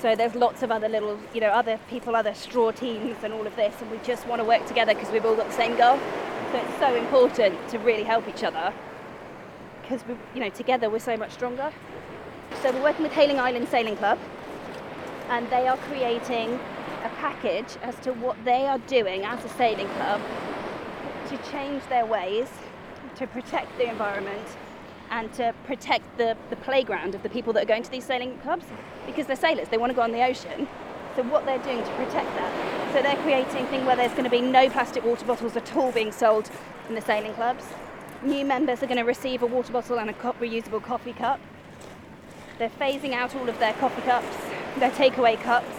So 0.00 0.16
there's 0.16 0.34
lots 0.34 0.62
of 0.62 0.70
other 0.70 0.88
little, 0.88 1.18
you 1.34 1.40
know, 1.42 1.48
other 1.48 1.78
people, 1.90 2.16
other 2.16 2.32
straw 2.32 2.70
teams 2.70 3.16
and 3.22 3.34
all 3.34 3.46
of 3.46 3.54
this, 3.56 3.74
and 3.82 3.90
we 3.90 3.98
just 3.98 4.26
want 4.26 4.40
to 4.40 4.48
work 4.48 4.64
together 4.64 4.94
because 4.94 5.10
we've 5.12 5.26
all 5.26 5.36
got 5.36 5.48
the 5.48 5.52
same 5.52 5.76
goal. 5.76 5.98
So 6.50 6.56
it's 6.56 6.78
so 6.78 6.94
important 6.94 7.68
to 7.68 7.78
really 7.80 8.04
help 8.04 8.26
each 8.26 8.42
other 8.42 8.72
because 9.82 10.02
we, 10.08 10.14
you 10.32 10.40
know, 10.40 10.48
together 10.48 10.88
we're 10.88 10.98
so 10.98 11.14
much 11.18 11.32
stronger. 11.32 11.70
So 12.62 12.72
we're 12.72 12.82
working 12.82 13.02
with 13.02 13.12
Hayling 13.12 13.38
Island 13.38 13.68
Sailing 13.68 13.96
Club, 13.96 14.18
and 15.28 15.46
they 15.50 15.68
are 15.68 15.76
creating 15.76 16.58
a 17.04 17.10
package 17.16 17.76
as 17.82 17.96
to 17.96 18.14
what 18.14 18.42
they 18.46 18.66
are 18.66 18.78
doing 18.78 19.26
as 19.26 19.44
a 19.44 19.50
sailing 19.50 19.88
club 19.88 20.22
to 21.28 21.36
change 21.52 21.82
their 21.90 22.06
ways, 22.06 22.48
to 23.16 23.26
protect 23.26 23.76
the 23.76 23.90
environment, 23.90 24.48
and 25.10 25.32
to 25.34 25.54
protect 25.64 26.04
the, 26.18 26.36
the 26.50 26.56
playground 26.56 27.14
of 27.14 27.22
the 27.22 27.28
people 27.28 27.52
that 27.52 27.62
are 27.62 27.66
going 27.66 27.82
to 27.82 27.90
these 27.90 28.04
sailing 28.04 28.38
clubs 28.38 28.66
because 29.06 29.26
they're 29.26 29.36
sailors, 29.36 29.68
they 29.68 29.78
want 29.78 29.90
to 29.90 29.94
go 29.94 30.02
on 30.02 30.12
the 30.12 30.22
ocean. 30.22 30.68
So 31.16 31.22
what 31.24 31.46
they're 31.46 31.58
doing 31.58 31.78
to 31.78 31.90
protect 31.94 32.26
that. 32.36 32.92
So 32.92 33.02
they're 33.02 33.16
creating 33.22 33.64
a 33.64 33.66
thing 33.68 33.84
where 33.86 33.96
there's 33.96 34.12
going 34.12 34.24
to 34.24 34.30
be 34.30 34.40
no 34.40 34.68
plastic 34.70 35.04
water 35.04 35.24
bottles 35.24 35.56
at 35.56 35.74
all 35.74 35.90
being 35.90 36.12
sold 36.12 36.50
in 36.88 36.94
the 36.94 37.00
sailing 37.00 37.34
clubs. 37.34 37.64
New 38.22 38.44
members 38.44 38.82
are 38.82 38.86
going 38.86 38.98
to 38.98 39.04
receive 39.04 39.42
a 39.42 39.46
water 39.46 39.72
bottle 39.72 39.98
and 39.98 40.10
a 40.10 40.12
co- 40.12 40.34
reusable 40.34 40.82
coffee 40.82 41.12
cup. 41.12 41.40
They're 42.58 42.70
phasing 42.70 43.12
out 43.12 43.34
all 43.34 43.48
of 43.48 43.58
their 43.58 43.72
coffee 43.74 44.02
cups, 44.02 44.36
their 44.78 44.90
takeaway 44.90 45.40
cups. 45.40 45.70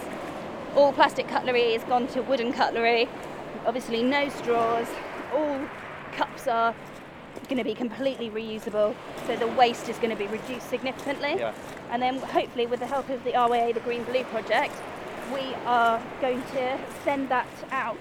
All 0.74 0.92
plastic 0.92 1.28
cutlery 1.28 1.72
has 1.72 1.84
gone 1.84 2.06
to 2.08 2.22
wooden 2.22 2.52
cutlery. 2.52 3.08
Obviously, 3.66 4.02
no 4.02 4.28
straws. 4.28 4.88
All 5.34 5.60
cups 6.12 6.46
are 6.48 6.74
going 7.48 7.58
to 7.58 7.64
be 7.64 7.74
completely 7.74 8.30
reusable, 8.30 8.94
so 9.26 9.36
the 9.36 9.46
waste 9.46 9.88
is 9.88 9.96
going 9.98 10.10
to 10.10 10.16
be 10.16 10.26
reduced 10.26 10.68
significantly. 10.68 11.36
Yeah. 11.36 11.52
And 11.90 12.00
then, 12.00 12.18
hopefully, 12.18 12.66
with 12.66 12.80
the 12.80 12.86
help 12.86 13.08
of 13.08 13.22
the 13.24 13.32
RYA, 13.32 13.74
the 13.74 13.80
Green 13.80 14.04
Blue 14.04 14.24
Project, 14.24 14.74
we 15.32 15.54
are 15.66 16.02
going 16.20 16.42
to 16.42 16.78
send 17.04 17.28
that 17.28 17.48
out 17.70 17.98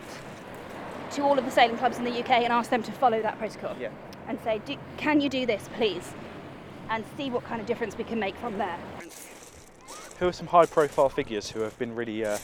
to 1.12 1.24
all 1.24 1.38
of 1.40 1.46
the 1.46 1.52
sailing 1.52 1.78
clubs 1.78 1.98
in 1.98 2.04
the 2.04 2.20
UK 2.20 2.30
and 2.30 2.54
ask 2.54 2.70
them 2.70 2.84
to 2.84 2.92
follow 2.92 3.22
that 3.22 3.38
protocol 3.40 3.76
Yeah. 3.80 3.90
and 4.28 4.40
say, 4.44 4.62
do, 4.66 4.76
can 4.98 5.22
you 5.22 5.30
do 5.30 5.46
this, 5.46 5.68
please? 5.76 6.14
And 6.90 7.04
see 7.18 7.30
what 7.30 7.44
kind 7.44 7.62
of 7.62 7.68
difference 7.68 7.98
we 7.98 8.04
can 8.04 8.20
make 8.20 8.36
from 8.38 8.58
there. 8.58 8.78
Who 10.20 10.28
are 10.28 10.34
some 10.34 10.48
high 10.48 10.66
profile 10.66 11.10
figures 11.10 11.50
who 11.50 11.62
have 11.62 11.78
been 11.80 11.96
really 11.96 12.26
uh, 12.26 12.38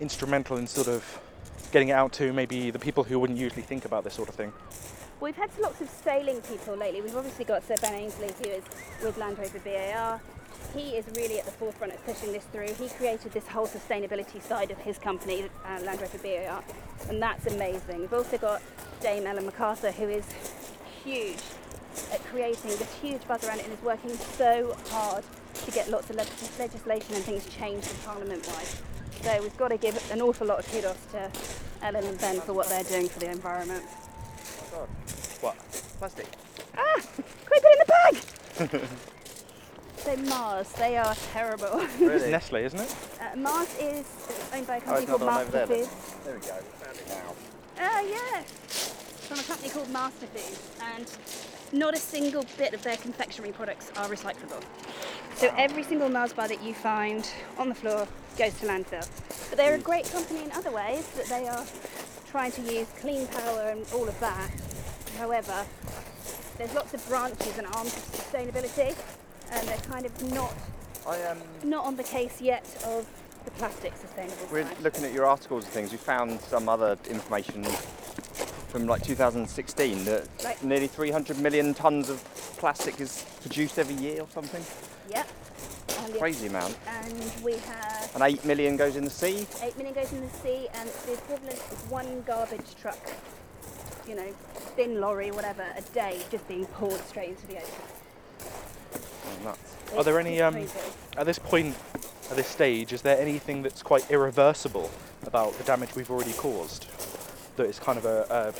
instrumental 0.00 0.56
in 0.56 0.66
sort 0.66 0.88
of 0.88 1.20
getting 1.72 1.88
it 1.88 1.92
out 1.92 2.12
to 2.14 2.32
maybe 2.32 2.70
the 2.70 2.78
people 2.78 3.04
who 3.04 3.18
wouldn't 3.18 3.38
usually 3.38 3.62
think 3.62 3.84
about 3.84 4.04
this 4.04 4.14
sort 4.14 4.28
of 4.28 4.34
thing? 4.34 4.52
We've 5.20 5.34
had 5.34 5.50
lots 5.60 5.80
of 5.80 5.88
sailing 5.88 6.40
people 6.42 6.76
lately. 6.76 7.00
We've 7.00 7.16
obviously 7.16 7.44
got 7.44 7.64
Sir 7.64 7.74
Ben 7.82 7.92
Ainslie, 7.92 8.32
who 8.40 8.50
is 8.50 8.62
with 9.02 9.18
Land 9.18 9.36
Rover 9.36 9.58
BAR. 9.58 10.20
He 10.72 10.90
is 10.90 11.06
really 11.16 11.40
at 11.40 11.44
the 11.44 11.50
forefront 11.50 11.92
of 11.92 12.04
pushing 12.06 12.32
this 12.32 12.44
through. 12.44 12.72
He 12.74 12.88
created 12.88 13.32
this 13.32 13.48
whole 13.48 13.66
sustainability 13.66 14.40
side 14.40 14.70
of 14.70 14.78
his 14.78 14.96
company, 14.96 15.50
uh, 15.64 15.82
Land 15.82 16.00
Rover 16.00 16.18
BAR, 16.18 16.62
and 17.08 17.20
that's 17.20 17.46
amazing. 17.46 18.00
We've 18.00 18.12
also 18.12 18.38
got 18.38 18.62
Dame 19.00 19.26
Ellen 19.26 19.46
MacArthur, 19.46 19.90
who 19.90 20.08
is 20.08 20.24
huge 21.02 21.42
at 22.12 22.24
creating 22.26 22.70
this 22.70 22.94
huge 23.02 23.26
buzz 23.26 23.42
around 23.42 23.58
it 23.58 23.64
and 23.64 23.72
is 23.72 23.82
working 23.82 24.14
so 24.36 24.76
hard 24.90 25.24
to 25.54 25.70
get 25.72 25.90
lots 25.90 26.10
of 26.10 26.16
leg- 26.16 26.28
legislation 26.60 27.14
and 27.16 27.24
things 27.24 27.44
changed 27.56 27.92
Parliament 28.04 28.46
wide. 28.46 28.68
So 29.22 29.42
we've 29.42 29.56
got 29.56 29.68
to 29.68 29.78
give 29.78 30.12
an 30.12 30.22
awful 30.22 30.46
lot 30.46 30.60
of 30.60 30.70
kudos 30.70 30.96
to 31.10 31.30
Ellen 31.82 32.04
and 32.04 32.20
Ben 32.20 32.40
for 32.40 32.52
what 32.52 32.68
they're 32.68 32.84
doing 32.84 33.08
for 33.08 33.18
the 33.18 33.30
environment. 33.30 33.84
What? 35.40 35.56
Plastic. 35.98 36.26
Ah! 36.76 36.94
Can 36.94 37.24
Quick, 37.46 37.62
put 37.62 37.70
it 37.70 37.78
in 37.78 38.70
the 38.70 38.78
bag! 38.78 38.88
so 39.96 40.16
Mars, 40.28 40.72
they 40.72 40.96
are 40.96 41.14
terrible. 41.32 41.80
It's 41.80 42.00
Really? 42.00 42.30
Nestle, 42.30 42.64
isn't 42.64 42.80
it? 42.80 42.96
Uh, 43.20 43.36
Mars 43.36 43.68
is 43.78 44.06
owned 44.54 44.66
by 44.66 44.76
a 44.76 44.78
Oh, 44.78 44.80
company 44.80 45.02
it's 45.02 45.10
called 45.10 45.22
Master 45.22 45.50
there. 45.52 45.66
Foods. 45.66 46.14
There 46.24 46.34
we 46.34 46.40
go. 46.40 46.54
We 46.56 46.84
found 46.84 46.98
it 46.98 47.08
now. 47.08 47.34
Oh 47.80 48.00
yeah, 48.10 48.42
from 48.42 49.38
a 49.38 49.42
company 49.42 49.68
called 49.68 49.88
Masterfoods, 49.88 50.58
and 50.96 51.06
not 51.78 51.94
a 51.94 51.98
single 51.98 52.44
bit 52.56 52.74
of 52.74 52.82
their 52.82 52.96
confectionery 52.96 53.52
products 53.52 53.92
are 53.96 54.08
recyclable. 54.08 54.62
So 55.36 55.52
every 55.56 55.84
single 55.84 56.08
Mars 56.08 56.32
bar 56.32 56.48
that 56.48 56.60
you 56.62 56.74
find 56.74 57.28
on 57.56 57.68
the 57.68 57.74
floor 57.76 58.08
goes 58.36 58.58
to 58.60 58.66
landfill. 58.66 59.06
But 59.50 59.58
they're 59.58 59.74
a 59.74 59.78
great 59.78 60.10
company 60.10 60.42
in 60.42 60.50
other 60.52 60.72
ways 60.72 61.06
that 61.10 61.26
they 61.26 61.46
are 61.46 61.64
trying 62.28 62.50
to 62.52 62.62
use 62.62 62.88
clean 63.00 63.26
power 63.28 63.68
and 63.70 63.86
all 63.94 64.08
of 64.08 64.18
that. 64.18 64.50
However, 65.16 65.64
there's 66.58 66.74
lots 66.74 66.94
of 66.94 67.06
branches 67.08 67.56
and 67.58 67.66
arms 67.68 67.96
of 67.96 68.02
sustainability, 68.12 68.96
and 69.52 69.68
they're 69.68 69.76
kind 69.78 70.04
of 70.06 70.32
not 70.32 70.52
I 71.06 71.22
um, 71.24 71.38
not 71.64 71.84
on 71.86 71.96
the 71.96 72.02
case 72.02 72.40
yet 72.40 72.64
of 72.86 73.06
the 73.44 73.50
plastic 73.52 73.96
sustainable 73.96 74.36
we're 74.52 74.64
side. 74.64 74.80
looking 74.82 75.04
at 75.04 75.12
your 75.12 75.24
articles 75.26 75.64
and 75.64 75.72
things. 75.72 75.90
We 75.92 75.98
found 75.98 76.40
some 76.42 76.68
other 76.68 76.98
information 77.08 77.64
from 78.68 78.86
like 78.86 79.02
2016 79.02 80.04
that 80.04 80.62
nearly 80.62 80.86
300 80.88 81.38
million 81.38 81.72
tons 81.72 82.10
of 82.10 82.22
plastic 82.58 83.00
is 83.00 83.24
produced 83.40 83.78
every 83.78 83.94
year 83.94 84.20
or 84.22 84.28
something. 84.34 84.62
Yep. 85.10 85.26
And 86.00 86.12
the- 86.14 86.18
Crazy 86.18 86.48
amount. 86.48 86.76
And 86.86 87.32
we 87.42 87.52
have 87.54 88.10
And 88.14 88.22
8 88.22 88.44
million 88.44 88.76
goes 88.76 88.96
in 88.96 89.04
the 89.04 89.10
sea. 89.10 89.46
8 89.62 89.76
million 89.78 89.94
goes 89.94 90.12
in 90.12 90.20
the 90.20 90.30
sea, 90.42 90.68
and 90.74 90.88
it's 90.88 91.02
the 91.06 91.12
equivalent 91.14 91.58
of 91.58 91.90
one 91.90 92.22
garbage 92.26 92.74
truck, 92.80 92.98
you 94.08 94.14
know, 94.14 94.34
bin 94.76 95.00
lorry, 95.00 95.30
whatever, 95.30 95.64
a 95.76 95.82
day 95.92 96.20
just 96.30 96.46
being 96.48 96.66
poured 96.66 97.00
straight 97.06 97.30
into 97.30 97.46
the 97.46 97.56
ocean. 97.56 97.74
Oh. 99.44 99.54
Are 99.96 100.04
there 100.04 100.18
any 100.18 100.40
um, 100.40 100.66
at 101.16 101.26
this 101.26 101.38
point, 101.38 101.76
at 102.30 102.36
this 102.36 102.46
stage, 102.46 102.92
is 102.92 103.02
there 103.02 103.18
anything 103.18 103.62
that's 103.62 103.82
quite 103.82 104.10
irreversible 104.10 104.90
about 105.26 105.52
the 105.54 105.64
damage 105.64 105.94
we've 105.94 106.10
already 106.10 106.32
caused? 106.32 106.86
That 107.56 107.66
is 107.66 107.78
kind 107.78 107.98
of 107.98 108.04
a 108.04 108.54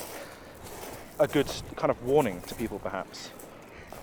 a, 1.19 1.25
a 1.25 1.27
good 1.27 1.51
kind 1.77 1.91
of 1.91 2.03
warning 2.05 2.43
to 2.43 2.55
people, 2.55 2.79
perhaps. 2.79 3.31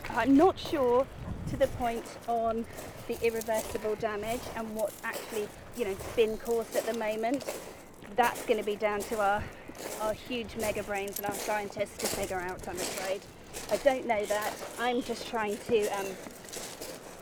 I'm 0.09 0.37
not 0.37 0.57
sure 0.57 1.05
to 1.49 1.57
the 1.57 1.67
point 1.67 2.05
on 2.27 2.65
the 3.07 3.17
irreversible 3.21 3.95
damage 3.95 4.41
and 4.55 4.75
what's 4.75 4.95
actually, 5.03 5.47
you 5.77 5.85
know, 5.85 5.95
been 6.15 6.37
caused 6.37 6.75
at 6.75 6.85
the 6.85 6.97
moment. 6.97 7.45
That's 8.15 8.45
going 8.45 8.59
to 8.59 8.65
be 8.65 8.75
down 8.75 8.99
to 9.01 9.19
our 9.19 9.43
our 10.01 10.13
huge 10.13 10.55
mega 10.57 10.83
brains 10.83 11.17
and 11.17 11.25
our 11.27 11.33
scientists 11.33 11.97
to 11.97 12.05
figure 12.07 12.39
out. 12.39 12.67
I'm 12.67 12.75
afraid. 12.75 13.21
I 13.71 13.77
don't 13.77 14.05
know 14.05 14.23
that. 14.25 14.53
I'm 14.79 15.01
just 15.01 15.27
trying 15.27 15.57
to 15.67 15.87
um, 15.99 16.05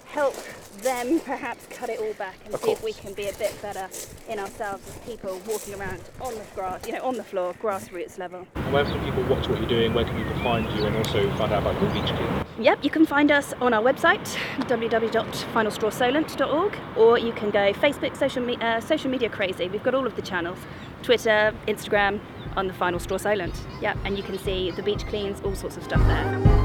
help 0.06 0.36
them 0.82 1.20
perhaps 1.22 1.66
cut 1.70 1.89
it 1.89 2.00
all 2.00 2.13
back 2.13 2.36
and 2.46 2.54
Of 2.54 2.62
see 2.62 2.72
if 2.72 2.84
we 2.84 2.94
can 2.94 3.13
be 3.13 3.28
a 3.30 3.34
bit 3.34 3.54
better 3.62 3.88
in 4.28 4.39
ourselves 4.39 4.88
as 4.88 4.98
people 5.00 5.39
walking 5.48 5.76
around 5.76 6.02
on 6.22 6.34
the 6.34 6.42
grass, 6.56 6.86
you 6.88 6.94
know, 6.94 7.04
on 7.04 7.16
the 7.16 7.24
floor, 7.24 7.54
grassroots 7.62 8.18
level. 8.18 8.48
Where 8.72 8.84
can 8.86 9.04
people 9.04 9.24
watch 9.24 9.48
what 9.48 9.60
you're 9.60 9.68
doing? 9.68 9.94
Where 9.94 10.06
can 10.06 10.16
people 10.16 10.36
find 10.44 10.70
you, 10.72 10.86
and 10.86 10.96
also 10.96 11.30
find 11.38 11.54
out 11.54 11.62
about 11.63 11.80
your 11.82 11.92
beach 11.94 12.12
clean? 12.16 12.46
Yep, 12.60 12.84
you 12.84 12.89
can 12.89 13.06
find 13.06 13.32
us 13.32 13.54
on 13.62 13.74
our 13.74 13.82
website, 13.82 14.24
www.finalstrawsolent.org, 14.62 16.78
or 16.98 17.18
you 17.20 17.34
can 17.34 17.50
go 17.52 17.74
Facebook, 17.74 18.16
social, 18.18 18.44
me- 18.44 18.58
uh, 18.58 18.80
social 18.82 19.10
media 19.10 19.30
crazy. 19.30 19.68
We've 19.68 19.84
got 19.84 19.96
all 19.96 20.06
of 20.08 20.16
the 20.16 20.22
channels 20.22 20.58
Twitter, 21.02 21.54
Instagram, 21.68 22.20
on 22.56 22.68
the 22.68 22.74
Final 22.74 23.00
Straw 23.00 23.18
Solent. 23.18 23.56
Yep, 23.82 23.98
and 24.06 24.18
you 24.18 24.24
can 24.24 24.38
see 24.39 24.72
the 24.72 24.84
beach 24.84 25.06
cleans, 25.08 25.42
all 25.42 25.56
sorts 25.56 25.78
of 25.78 25.84
stuff 25.84 26.06
there. 26.08 26.63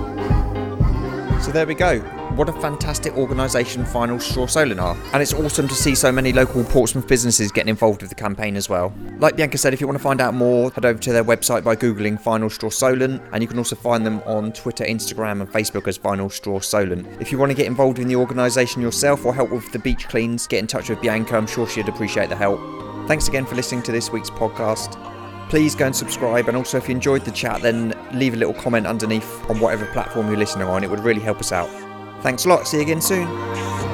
So 1.41 1.53
there 1.53 1.67
we 1.67 1.75
go. 1.75 2.01
What 2.35 2.49
a 2.49 2.53
fantastic 2.53 3.17
organisation 3.17 3.85
Final 3.85 4.19
Straw 4.19 4.47
Solent 4.47 4.81
are. 4.81 4.97
And 5.13 5.23
it's 5.23 5.33
awesome 5.33 5.69
to 5.69 5.75
see 5.75 5.95
so 5.95 6.11
many 6.11 6.33
local 6.33 6.65
Portsmouth 6.65 7.07
businesses 7.07 7.53
getting 7.53 7.71
involved 7.71 8.03
with 8.03 8.11
the 8.11 8.17
campaign 8.17 8.57
as 8.57 8.69
well. 8.69 8.93
Like 9.19 9.37
Bianca 9.37 9.57
said, 9.57 9.73
if 9.73 9.81
you 9.81 9.87
want 9.87 9.99
to 9.99 10.03
find 10.03 10.21
out 10.21 10.35
more, 10.35 10.71
head 10.73 10.85
over 10.85 10.99
to 10.99 11.13
their 11.13 11.25
website 11.25 11.63
by 11.63 11.77
Googling 11.77 12.21
Final 12.21 12.51
Straw 12.51 12.71
Solent. 12.71 13.23
And 13.33 13.43
you 13.43 13.49
can 13.49 13.57
also 13.57 13.77
find 13.77 14.05
them 14.05 14.21
on 14.27 14.53
Twitter, 14.53 14.85
Instagram, 14.85 15.41
and 15.41 15.51
Facebook 15.51 15.87
as 15.87 15.97
Final 15.97 16.29
Straw 16.29 16.59
Solent. 16.59 17.07
If 17.21 17.31
you 17.33 17.39
want 17.39 17.51
to 17.51 17.57
get 17.57 17.67
involved 17.67 17.99
in 17.99 18.09
the 18.09 18.17
organisation 18.17 18.83
yourself 18.83 19.25
or 19.25 19.33
help 19.33 19.51
with 19.51 19.71
the 19.73 19.79
beach 19.79 20.09
cleans, 20.09 20.47
get 20.47 20.59
in 20.59 20.67
touch 20.67 20.89
with 20.89 21.01
Bianca. 21.01 21.37
I'm 21.37 21.47
sure 21.47 21.69
she'd 21.69 21.89
appreciate 21.89 22.29
the 22.29 22.37
help. 22.37 22.61
Thanks 23.07 23.29
again 23.29 23.47
for 23.47 23.55
listening 23.55 23.83
to 23.85 23.93
this 23.93 24.11
week's 24.11 24.31
podcast. 24.31 25.08
Please 25.49 25.75
go 25.75 25.87
and 25.87 25.97
subscribe, 25.97 26.49
and 26.49 26.57
also 26.57 26.77
if 26.77 26.89
you 26.89 26.95
enjoyed 26.95 27.25
the 27.25 27.31
chat, 27.31 27.63
then 27.63 27.95
leave 28.13 28.35
a 28.35 28.37
little 28.37 28.55
comment 28.55 28.87
underneath 28.87 29.49
on 29.49 29.59
whatever 29.61 29.87
platform 29.93 30.29
you're 30.29 30.37
listening 30.37 30.69
on. 30.69 30.85
It 30.85 30.91
would 30.91 31.01
really 31.01 31.23
help 31.23 31.39
us 31.39 31.53
out. 31.53 31.71
Thanks 32.23 32.45
a 32.45 32.49
lot. 32.49 32.69
See 32.69 32.77
you 32.77 32.83
again 32.83 33.01
soon. 33.01 33.88